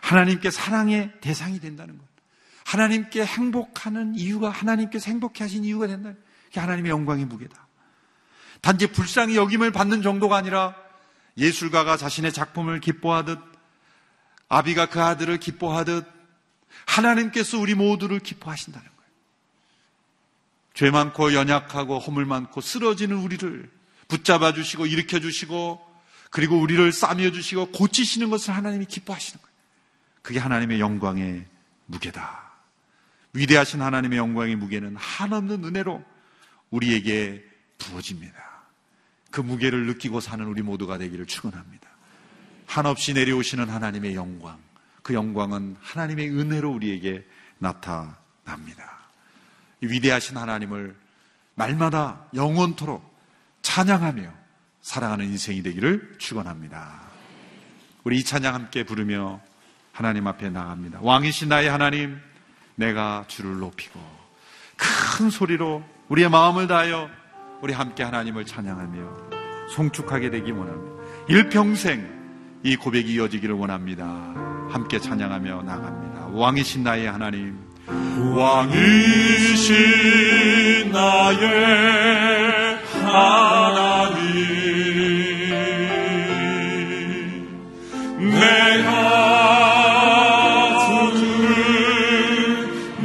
하나님께 0.00 0.50
사랑의 0.50 1.12
대상이 1.20 1.60
된다는 1.60 1.98
것. 1.98 2.04
하나님께 2.64 3.24
행복하는 3.24 4.14
이유가 4.14 4.50
하나님께서 4.50 5.10
행복해 5.10 5.44
하신 5.44 5.64
이유가 5.64 5.86
된다. 5.86 6.12
그게 6.46 6.60
하나님의 6.60 6.90
영광의 6.90 7.24
무게다. 7.24 7.66
단지 8.60 8.86
불쌍히 8.88 9.36
여김을 9.36 9.70
받는 9.70 10.02
정도가 10.02 10.36
아니라 10.36 10.74
예술가가 11.36 11.96
자신의 11.96 12.32
작품을 12.32 12.80
기뻐하듯 12.80 13.38
아비가 14.48 14.86
그 14.86 15.02
아들을 15.02 15.38
기뻐하듯 15.38 16.06
하나님께서 16.86 17.58
우리 17.58 17.74
모두를 17.74 18.18
기뻐하신다는 18.18 18.86
거예요. 18.86 19.10
죄 20.74 20.90
많고 20.90 21.34
연약하고 21.34 21.98
허물 21.98 22.24
많고 22.24 22.60
쓰러지는 22.60 23.16
우리를 23.16 23.70
붙잡아 24.08 24.52
주시고 24.52 24.86
일으켜 24.86 25.20
주시고 25.20 25.86
그리고 26.30 26.58
우리를 26.58 26.92
싸며 26.92 27.30
주시고 27.30 27.70
고치시는 27.72 28.30
것을 28.30 28.54
하나님이 28.54 28.86
기뻐하시는 28.86 29.40
거예요. 29.40 29.54
그게 30.22 30.38
하나님의 30.38 30.80
영광의 30.80 31.44
무게다. 31.86 32.48
위대하신 33.32 33.80
하나님의 33.80 34.18
영광의 34.18 34.56
무게는 34.56 34.96
한없는 34.96 35.64
은혜로 35.64 36.04
우리에게 36.70 37.44
부어집니다. 37.78 38.34
그 39.30 39.40
무게를 39.40 39.86
느끼고 39.86 40.20
사는 40.20 40.44
우리 40.44 40.62
모두가 40.62 40.98
되기를 40.98 41.26
축원합니다. 41.26 41.88
한없이 42.66 43.14
내려오시는 43.14 43.68
하나님의 43.68 44.14
영광, 44.14 44.58
그 45.02 45.14
영광은 45.14 45.76
하나님의 45.80 46.30
은혜로 46.30 46.70
우리에게 46.70 47.24
나타납니다. 47.58 48.98
위대하신 49.80 50.36
하나님을 50.36 50.96
날마다 51.54 52.26
영원토록 52.34 53.07
찬양하며 53.68 54.22
사랑하는 54.80 55.26
인생이 55.26 55.62
되기를 55.62 56.14
축원합니다. 56.16 57.02
우리 58.02 58.16
이 58.16 58.24
찬양 58.24 58.54
함께 58.54 58.82
부르며 58.82 59.40
하나님 59.92 60.26
앞에 60.26 60.48
나갑니다. 60.48 61.00
왕이신 61.02 61.50
나의 61.50 61.68
하나님, 61.68 62.18
내가 62.76 63.26
주를 63.28 63.58
높이고 63.58 64.00
큰 64.76 65.28
소리로 65.28 65.82
우리의 66.08 66.30
마음을 66.30 66.66
다하여 66.66 67.10
우리 67.60 67.74
함께 67.74 68.02
하나님을 68.04 68.46
찬양하며 68.46 69.68
송축하게 69.74 70.30
되기 70.30 70.50
원합니다. 70.50 71.04
일평생 71.28 72.60
이 72.62 72.74
고백이 72.74 73.12
이어지기를 73.12 73.54
원합니다. 73.54 74.06
함께 74.70 74.98
찬양하며 74.98 75.64
나갑니다. 75.64 76.28
왕이신 76.28 76.84
나의 76.84 77.10
하나님, 77.10 77.58
왕이신 78.34 79.70
나의 80.90 82.67
하나님. 83.08 84.28
내가 88.18 88.98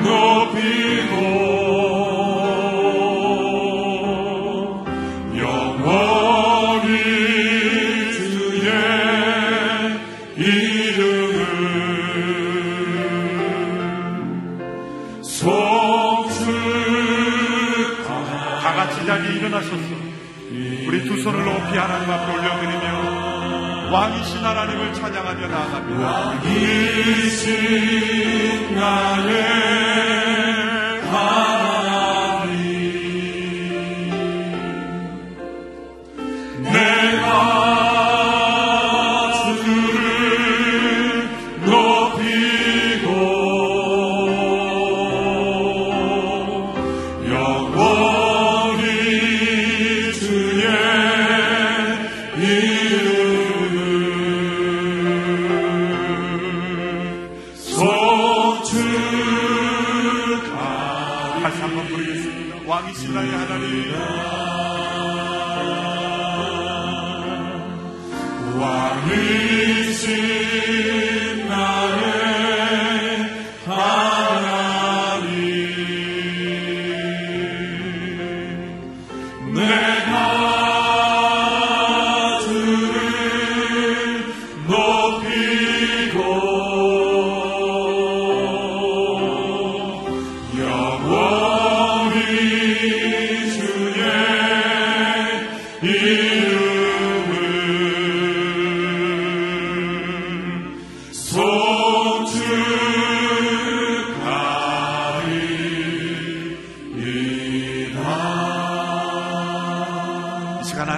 높이 0.04 1.04
일어나셨소. 19.36 20.14
우리 20.88 21.04
두 21.06 21.22
손을 21.22 21.44
높이 21.46 21.78
하나님 21.78 22.10
앞에 22.10 22.32
올려드리며 22.34 23.92
왕이신 23.92 24.38
하나님을 24.44 24.94
찬양하며 24.94 25.48
나아갑니다. 25.48 26.42
이신 26.50 27.44
나의 28.76 30.23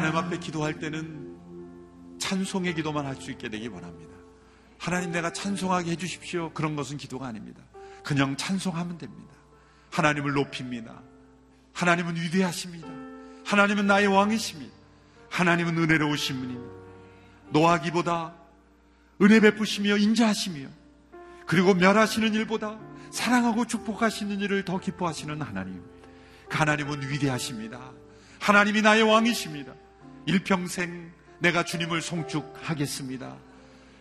하나님 0.06 0.18
앞에 0.18 0.38
기도할 0.38 0.78
때는 0.80 1.36
찬송의 2.20 2.76
기도만 2.76 3.08
할 3.08 3.16
수 3.16 3.32
있게 3.32 3.50
되기 3.50 3.68
원합니다. 3.68 4.14
하나님 4.78 5.12
내가 5.12 5.34
찬송하게 5.34 5.92
해주십시오. 5.92 6.52
그런 6.54 6.76
것은 6.76 6.98
기도가 6.98 7.26
아닙니다. 7.26 7.64
그냥 8.04 8.38
찬송하면 8.38 9.00
됩니다. 9.00 9.34
하나님을 9.90 10.34
높입니다. 10.34 11.02
하나님은 11.74 12.18
위대하십니다. 12.18 12.88
하나님은 13.46 13.88
나의 13.88 14.06
왕이십니다. 14.06 14.72
하나님은 15.32 15.76
은혜로우신 15.76 16.40
분입니다. 16.40 16.76
노하기보다 17.50 18.36
은혜 19.24 19.40
베푸시며 19.40 19.98
인자하시며 19.98 20.68
그리고 21.48 21.74
멸하시는 21.74 22.32
일보다 22.36 22.78
사랑하고 23.10 23.66
축복하시는 23.66 24.40
일을 24.40 24.66
더 24.66 24.78
기뻐하시는 24.78 25.42
하나님. 25.42 25.82
그 26.48 26.58
하나님은 26.58 27.10
위대하십니다. 27.10 27.92
하나님이 28.40 28.84
나의 28.84 29.02
왕이십니다. 29.02 29.74
일평생 30.26 31.12
내가 31.40 31.64
주님을 31.64 32.02
송축하겠습니다. 32.02 33.36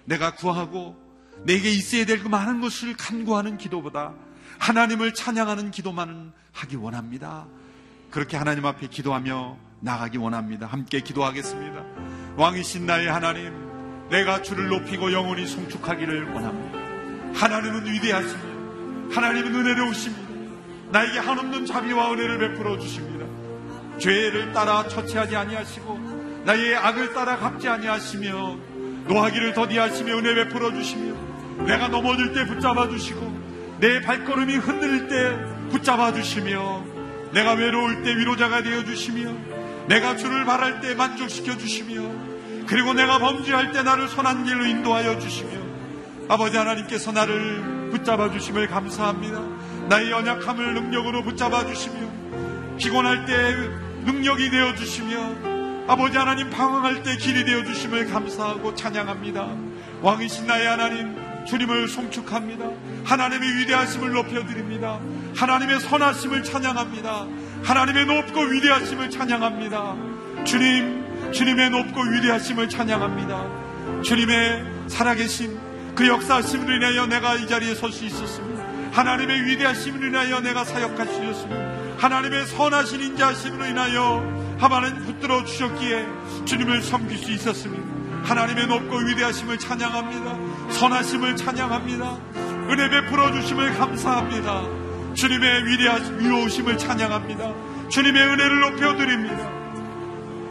내가 0.05 0.35
구하고 0.35 0.97
내게 1.45 1.71
있어야 1.71 2.07
될 2.07 2.23
그 2.23 2.29
많은 2.29 2.61
것을 2.61 2.97
간구하는 2.97 3.59
기도보다 3.59 4.15
하나님을 4.59 5.15
찬양하는 5.15 5.71
기도만은 5.71 6.33
하기 6.53 6.77
원합니다. 6.77 7.47
그렇게 8.11 8.37
하나님 8.37 8.65
앞에 8.65 8.87
기도하며 8.87 9.57
나가기 9.81 10.19
원합니다. 10.19 10.67
함께 10.67 11.01
기도하겠습니다. 11.01 11.83
왕이신 12.37 12.87
나의 12.87 13.09
하나님, 13.09 13.53
내가 14.11 14.41
주를 14.43 14.69
높이고 14.69 15.13
영원히 15.13 15.47
송축하기를 15.47 16.33
원합니다. 16.33 16.79
하나님은 17.39 17.93
위대하십니다. 17.93 19.15
하나님은 19.15 19.55
은혜로우십니다. 19.55 20.25
나에게 20.93 21.19
한없는 21.19 21.67
자비와 21.67 22.13
은혜를 22.13 22.39
베풀어 22.39 22.79
주십니다. 22.79 23.27
죄를 23.99 24.53
따라 24.53 24.87
처치하지 24.89 25.35
아니하시고 25.35 26.14
나의 26.45 26.77
악을 26.77 27.15
따라 27.15 27.37
갚지 27.39 27.69
아니하시며 27.69 28.59
노하기를 29.09 29.55
더디하시며 29.55 30.19
은혜 30.19 30.35
베풀어 30.35 30.73
주시며 30.73 31.15
내가 31.67 31.89
넘어질 31.89 32.33
때 32.33 32.47
붙잡아 32.47 32.89
주시고 32.89 33.79
내 33.81 34.01
발걸음이 34.01 34.57
흔들릴 34.57 35.09
때 35.09 35.71
붙잡아 35.71 36.13
주시며 36.13 36.85
내가 37.33 37.55
외로울 37.55 38.03
때 38.03 38.17
위로자가 38.17 38.63
되어 38.63 38.85
주시며 38.85 39.33
내가 39.89 40.17
주를 40.17 40.45
바랄 40.45 40.81
때 40.81 40.95
만족시켜 40.95 41.57
주시며 41.57 42.03
그리고 42.67 42.95
내가 42.95 43.19
범죄할 43.19 43.73
때 43.73 43.83
나를 43.83 44.09
선한 44.09 44.45
길로 44.45 44.65
인도하여 44.65 45.19
주시며 45.19 45.51
아버지 46.29 46.57
하나님께서 46.57 47.13
나를 47.13 47.91
붙잡아 47.91 48.31
주심을 48.31 48.69
감사합니다. 48.69 49.41
나의 49.89 50.11
연약함을 50.11 50.75
능력으로 50.75 51.23
붙잡아 51.23 51.67
주시며 51.67 52.77
피곤할 52.79 53.27
때 53.27 53.35
능력이 54.11 54.51
되어 54.51 54.75
주시며 54.75 55.54
아버지 55.87 56.17
하나님 56.17 56.49
방황할 56.51 57.03
때 57.03 57.17
길이 57.17 57.45
되어 57.45 57.63
주심을 57.65 58.11
감사하고 58.11 58.75
찬양합니다. 58.75 59.49
왕이신 60.01 60.47
나의 60.47 60.67
하나님 60.67 61.15
주님을 61.47 61.89
송축합니다. 61.89 62.65
하나님의 63.05 63.59
위대하심을 63.59 64.13
높여드립니다. 64.13 64.99
하나님의 65.37 65.81
선하심을 65.81 66.43
찬양합니다. 66.43 67.27
하나님의 67.65 68.07
높고 68.07 68.41
위대하심을 68.41 69.11
찬양합니다. 69.11 70.45
주님, 70.45 71.33
주님의 71.33 71.69
높고 71.71 72.01
위대하심을 72.01 72.71
찬양합니다. 72.71 74.03
주님의 74.03 74.65
살아계신 74.89 75.59
그 75.95 76.09
역사하심을 76.09 76.77
인하여 76.77 77.07
내가 77.07 77.37
이 77.37 77.47
자리에 77.47 77.75
설 77.75 77.93
수 77.93 78.07
있었습니다. 78.07 78.65
하나님의 78.93 79.45
위대하심을 79.45 80.09
인하여 80.09 80.41
내가 80.41 80.65
사역할 80.65 81.07
수 81.09 81.23
있었습니다. 81.23 81.63
하나님의 81.99 82.47
선하신 82.47 83.01
인자하심으로 83.01 83.67
인하여 83.67 84.44
하나님 84.59 85.05
붙들어 85.05 85.45
주셨기에 85.45 86.07
주님을 86.45 86.83
섬길 86.83 87.19
수 87.19 87.33
있었습니다. 87.33 87.85
하나님의 88.25 88.67
높고 88.67 88.97
위대하심을 88.97 89.59
찬양합니다. 89.59 90.73
선하심을 90.73 91.37
찬양합니다. 91.37 92.19
은혜 92.71 92.89
베풀어 92.89 93.33
주심을 93.33 93.75
감사합니다. 93.75 94.63
주님의 95.15 95.67
위대하심, 95.67 96.19
위로우심을 96.21 96.79
찬양합니다. 96.79 97.89
주님의 97.89 98.23
은혜를 98.23 98.61
높여드립니다. 98.61 99.51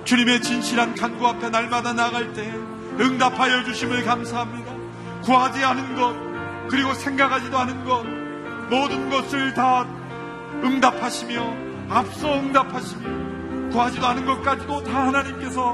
주님의 0.06 0.42
진실한 0.42 0.96
간구 0.96 1.28
앞에 1.28 1.50
날마다 1.50 1.94
나갈 1.94 2.34
때 2.34 2.54
응답하여 3.00 3.64
주심을 3.64 4.04
감사합니다. 4.04 4.72
구하지 5.24 5.64
않은 5.64 5.96
것, 5.96 6.16
그리고 6.70 6.94
생각하지도 6.94 7.58
않은 7.58 7.86
것, 7.86 8.04
모든 8.70 9.10
것을 9.10 9.54
다 9.54 9.86
응답하시며, 10.64 11.56
앞서 11.90 12.40
응답하시며, 12.40 13.23
구하지도 13.74 14.06
않은 14.06 14.26
것까지도 14.26 14.84
다 14.84 15.08
하나님께서 15.08 15.74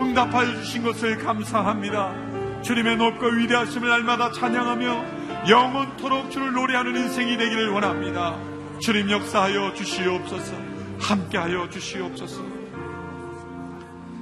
응답하여 0.00 0.54
주신 0.62 0.84
것을 0.84 1.18
감사합니다. 1.18 2.62
주님의 2.62 2.96
높고 2.96 3.26
위대하심을 3.26 3.88
날마다 3.88 4.30
찬양하며 4.30 5.48
영원토록 5.48 6.30
주를 6.30 6.52
노래하는 6.52 6.94
인생이 6.94 7.36
되기를 7.36 7.70
원합니다. 7.70 8.38
주님 8.80 9.10
역사하여 9.10 9.74
주시옵소서. 9.74 10.54
함께하여 11.00 11.68
주시옵소서. 11.68 12.44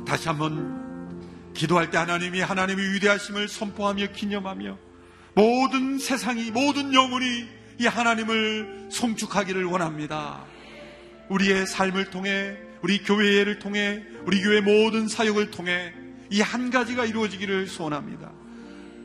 다시 0.07 0.29
한번 0.29 1.53
기도할 1.53 1.91
때 1.91 1.99
하나님이 1.99 2.41
하나님의 2.41 2.95
위대하심을 2.95 3.49
선포하며 3.49 4.13
기념하며 4.13 4.79
모든 5.35 5.99
세상이 5.99 6.53
모든 6.53 6.95
영혼이 6.95 7.47
이 7.81 7.87
하나님을 7.87 8.89
송축하기를 8.91 9.67
원합니다. 9.67 10.41
우리의 11.29 11.67
삶을 11.67 12.09
통해 12.09 12.70
우리 12.83 13.03
교회를 13.03 13.59
통해 13.59 14.03
우리 14.25 14.43
교회 14.43 14.61
모든 14.61 15.09
사역을 15.09 15.51
통해 15.51 15.93
이 16.31 16.41
한 16.41 16.71
가지가 16.71 17.07
이루어지기를 17.07 17.67
소원합니다. 17.67 18.31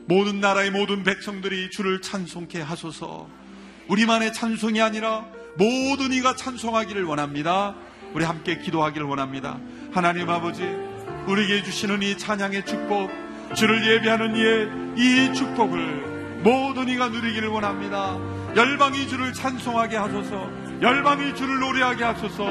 모든 0.06 0.40
나라의 0.40 0.70
모든 0.70 1.02
백성들이 1.02 1.70
주를 1.70 2.00
찬송케 2.00 2.60
하소서. 2.60 3.28
우리만의 3.88 4.32
찬송이 4.32 4.80
아니라 4.80 5.26
모든 5.56 6.12
이가 6.12 6.36
찬송하기를 6.36 7.02
원합니다. 7.04 7.74
우리 8.14 8.24
함께 8.24 8.58
기도하기를 8.58 9.06
원합니다. 9.06 9.58
하나님 9.92 10.30
아버지, 10.30 10.62
우리에게 11.26 11.64
주시는 11.64 12.02
이 12.02 12.16
찬양의 12.16 12.64
축복, 12.66 13.10
주를 13.56 13.84
예배하는 13.84 14.36
이의 14.36 15.30
이 15.30 15.34
축복을 15.34 16.40
모든 16.44 16.88
이가 16.88 17.08
누리기를 17.08 17.48
원합니다. 17.48 18.16
열방이 18.54 19.08
주를 19.08 19.32
찬송하게 19.32 19.96
하소서, 19.96 20.48
열방이 20.80 21.34
주를 21.34 21.58
노래하게 21.58 22.04
하소서, 22.04 22.46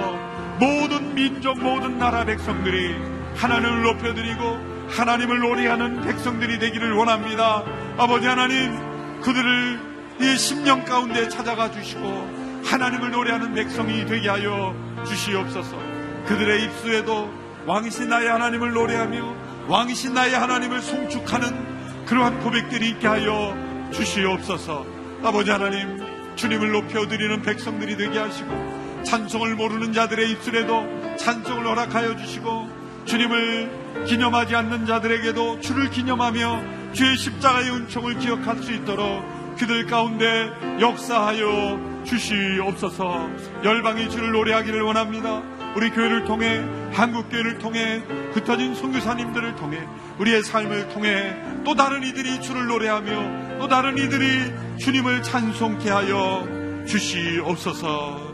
모든 0.59 1.13
민족, 1.13 1.57
모든 1.59 1.97
나라 1.97 2.23
백성들이 2.23 2.95
하나님을 3.35 3.83
높여드리고 3.83 4.75
하나님을 4.89 5.39
노래하는 5.39 6.01
백성들이 6.01 6.59
되기를 6.59 6.93
원합니다. 6.93 7.63
아버지 7.97 8.25
하나님, 8.27 9.21
그들을 9.21 9.79
이 10.21 10.37
심령 10.37 10.85
가운데 10.85 11.27
찾아가 11.27 11.69
주시고 11.71 12.63
하나님을 12.63 13.11
노래하는 13.11 13.53
백성이 13.53 14.05
되게 14.05 14.29
하여 14.29 14.73
주시옵소서. 15.05 15.77
그들의 16.25 16.63
입술에도 16.63 17.29
왕이신 17.65 18.09
나의 18.09 18.29
하나님을 18.29 18.71
노래하며 18.71 19.35
왕이신 19.67 20.13
나의 20.13 20.35
하나님을 20.35 20.81
송축하는 20.81 22.05
그러한 22.05 22.39
고백들이 22.39 22.89
있게 22.91 23.07
하여 23.07 23.57
주시옵소서. 23.91 24.85
아버지 25.23 25.51
하나님, 25.51 25.99
주님을 26.35 26.71
높여드리는 26.71 27.41
백성들이 27.41 27.97
되게 27.97 28.19
하시고 28.19 28.74
찬송을 29.05 29.55
모르는 29.55 29.93
자들의 29.93 30.31
입술에도 30.31 30.85
찬송을 31.17 31.65
허락하여 31.65 32.17
주시고 32.17 32.85
주님을 33.05 34.05
기념하지 34.07 34.55
않는 34.55 34.85
자들에게도 34.85 35.61
주를 35.61 35.89
기념하며 35.89 36.93
주의 36.93 37.15
십자가의 37.17 37.69
은총을 37.71 38.19
기억할 38.19 38.57
수 38.57 38.73
있도록 38.73 39.55
그들 39.57 39.85
가운데 39.85 40.51
역사하여 40.81 42.03
주시옵소서 42.03 43.29
열방이 43.63 44.09
주를 44.09 44.31
노래하기를 44.31 44.81
원합니다. 44.81 45.41
우리 45.75 45.89
교회를 45.89 46.25
통해 46.25 46.63
한국 46.93 47.29
교회를 47.29 47.57
통해 47.57 48.01
흩어진 48.33 48.75
선교사님들을 48.75 49.55
통해 49.55 49.79
우리의 50.19 50.43
삶을 50.43 50.89
통해 50.89 51.35
또 51.65 51.75
다른 51.75 52.03
이들이 52.03 52.41
주를 52.41 52.67
노래하며 52.67 53.59
또 53.59 53.67
다른 53.67 53.97
이들이 53.97 54.53
주님을 54.79 55.23
찬송케 55.23 55.89
하여 55.89 56.47
주시옵소서 56.87 58.24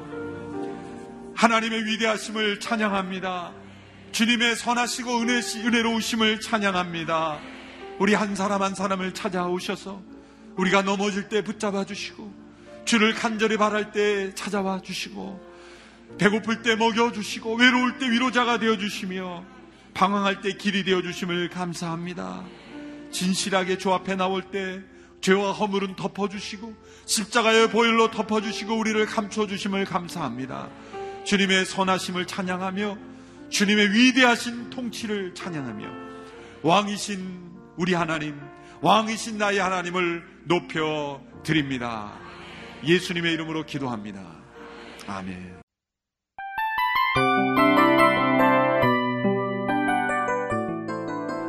하나님의 1.41 1.85
위대하심을 1.85 2.59
찬양합니다. 2.59 3.51
주님의 4.11 4.55
선하시고 4.57 5.21
은혜시, 5.21 5.61
은혜로우심을 5.61 6.39
찬양합니다. 6.39 7.39
우리 7.97 8.13
한 8.13 8.35
사람 8.35 8.61
한 8.61 8.75
사람을 8.75 9.15
찾아오셔서 9.15 10.03
우리가 10.55 10.83
넘어질 10.83 11.29
때 11.29 11.43
붙잡아 11.43 11.83
주시고 11.83 12.31
주를 12.85 13.15
간절히 13.15 13.57
바랄 13.57 13.91
때 13.91 14.35
찾아와 14.35 14.83
주시고 14.83 15.41
배고플 16.19 16.61
때 16.61 16.75
먹여 16.75 17.11
주시고 17.11 17.55
외로울 17.55 17.97
때 17.97 18.07
위로자가 18.07 18.59
되어 18.59 18.77
주시며 18.77 19.43
방황할 19.95 20.41
때 20.41 20.51
길이 20.51 20.83
되어 20.83 21.01
주심을 21.01 21.49
감사합니다. 21.49 22.43
진실하게 23.09 23.79
주 23.79 23.91
앞에 23.91 24.15
나올 24.15 24.43
때 24.43 24.79
죄와 25.21 25.53
허물은 25.53 25.95
덮어주시고 25.95 26.75
십자가의 27.05 27.71
보혈로 27.71 28.11
덮어주시고 28.11 28.77
우리를 28.77 29.03
감춰주심을 29.07 29.85
감사합니다. 29.85 30.69
주님의 31.23 31.65
선하심을 31.65 32.27
찬양하며 32.27 32.97
주님의 33.49 33.91
위대하신 33.91 34.69
통치를 34.69 35.33
찬양하며 35.33 35.87
왕이신 36.63 37.51
우리 37.77 37.93
하나님, 37.93 38.39
왕이신 38.81 39.37
나의 39.37 39.59
하나님을 39.59 40.23
높여 40.45 41.21
드립니다. 41.43 42.13
예수님의 42.85 43.33
이름으로 43.33 43.65
기도합니다. 43.65 44.21
아멘. 45.07 45.61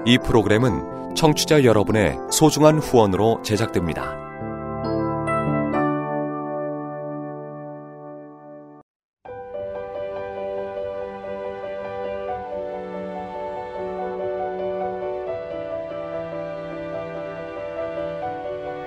이 0.05 0.19
프로그램은 0.19 1.15
청취자 1.15 1.65
여러분의 1.65 2.17
소중한 2.31 2.79
후원으로 2.79 3.43
제작됩니다. 3.45 4.32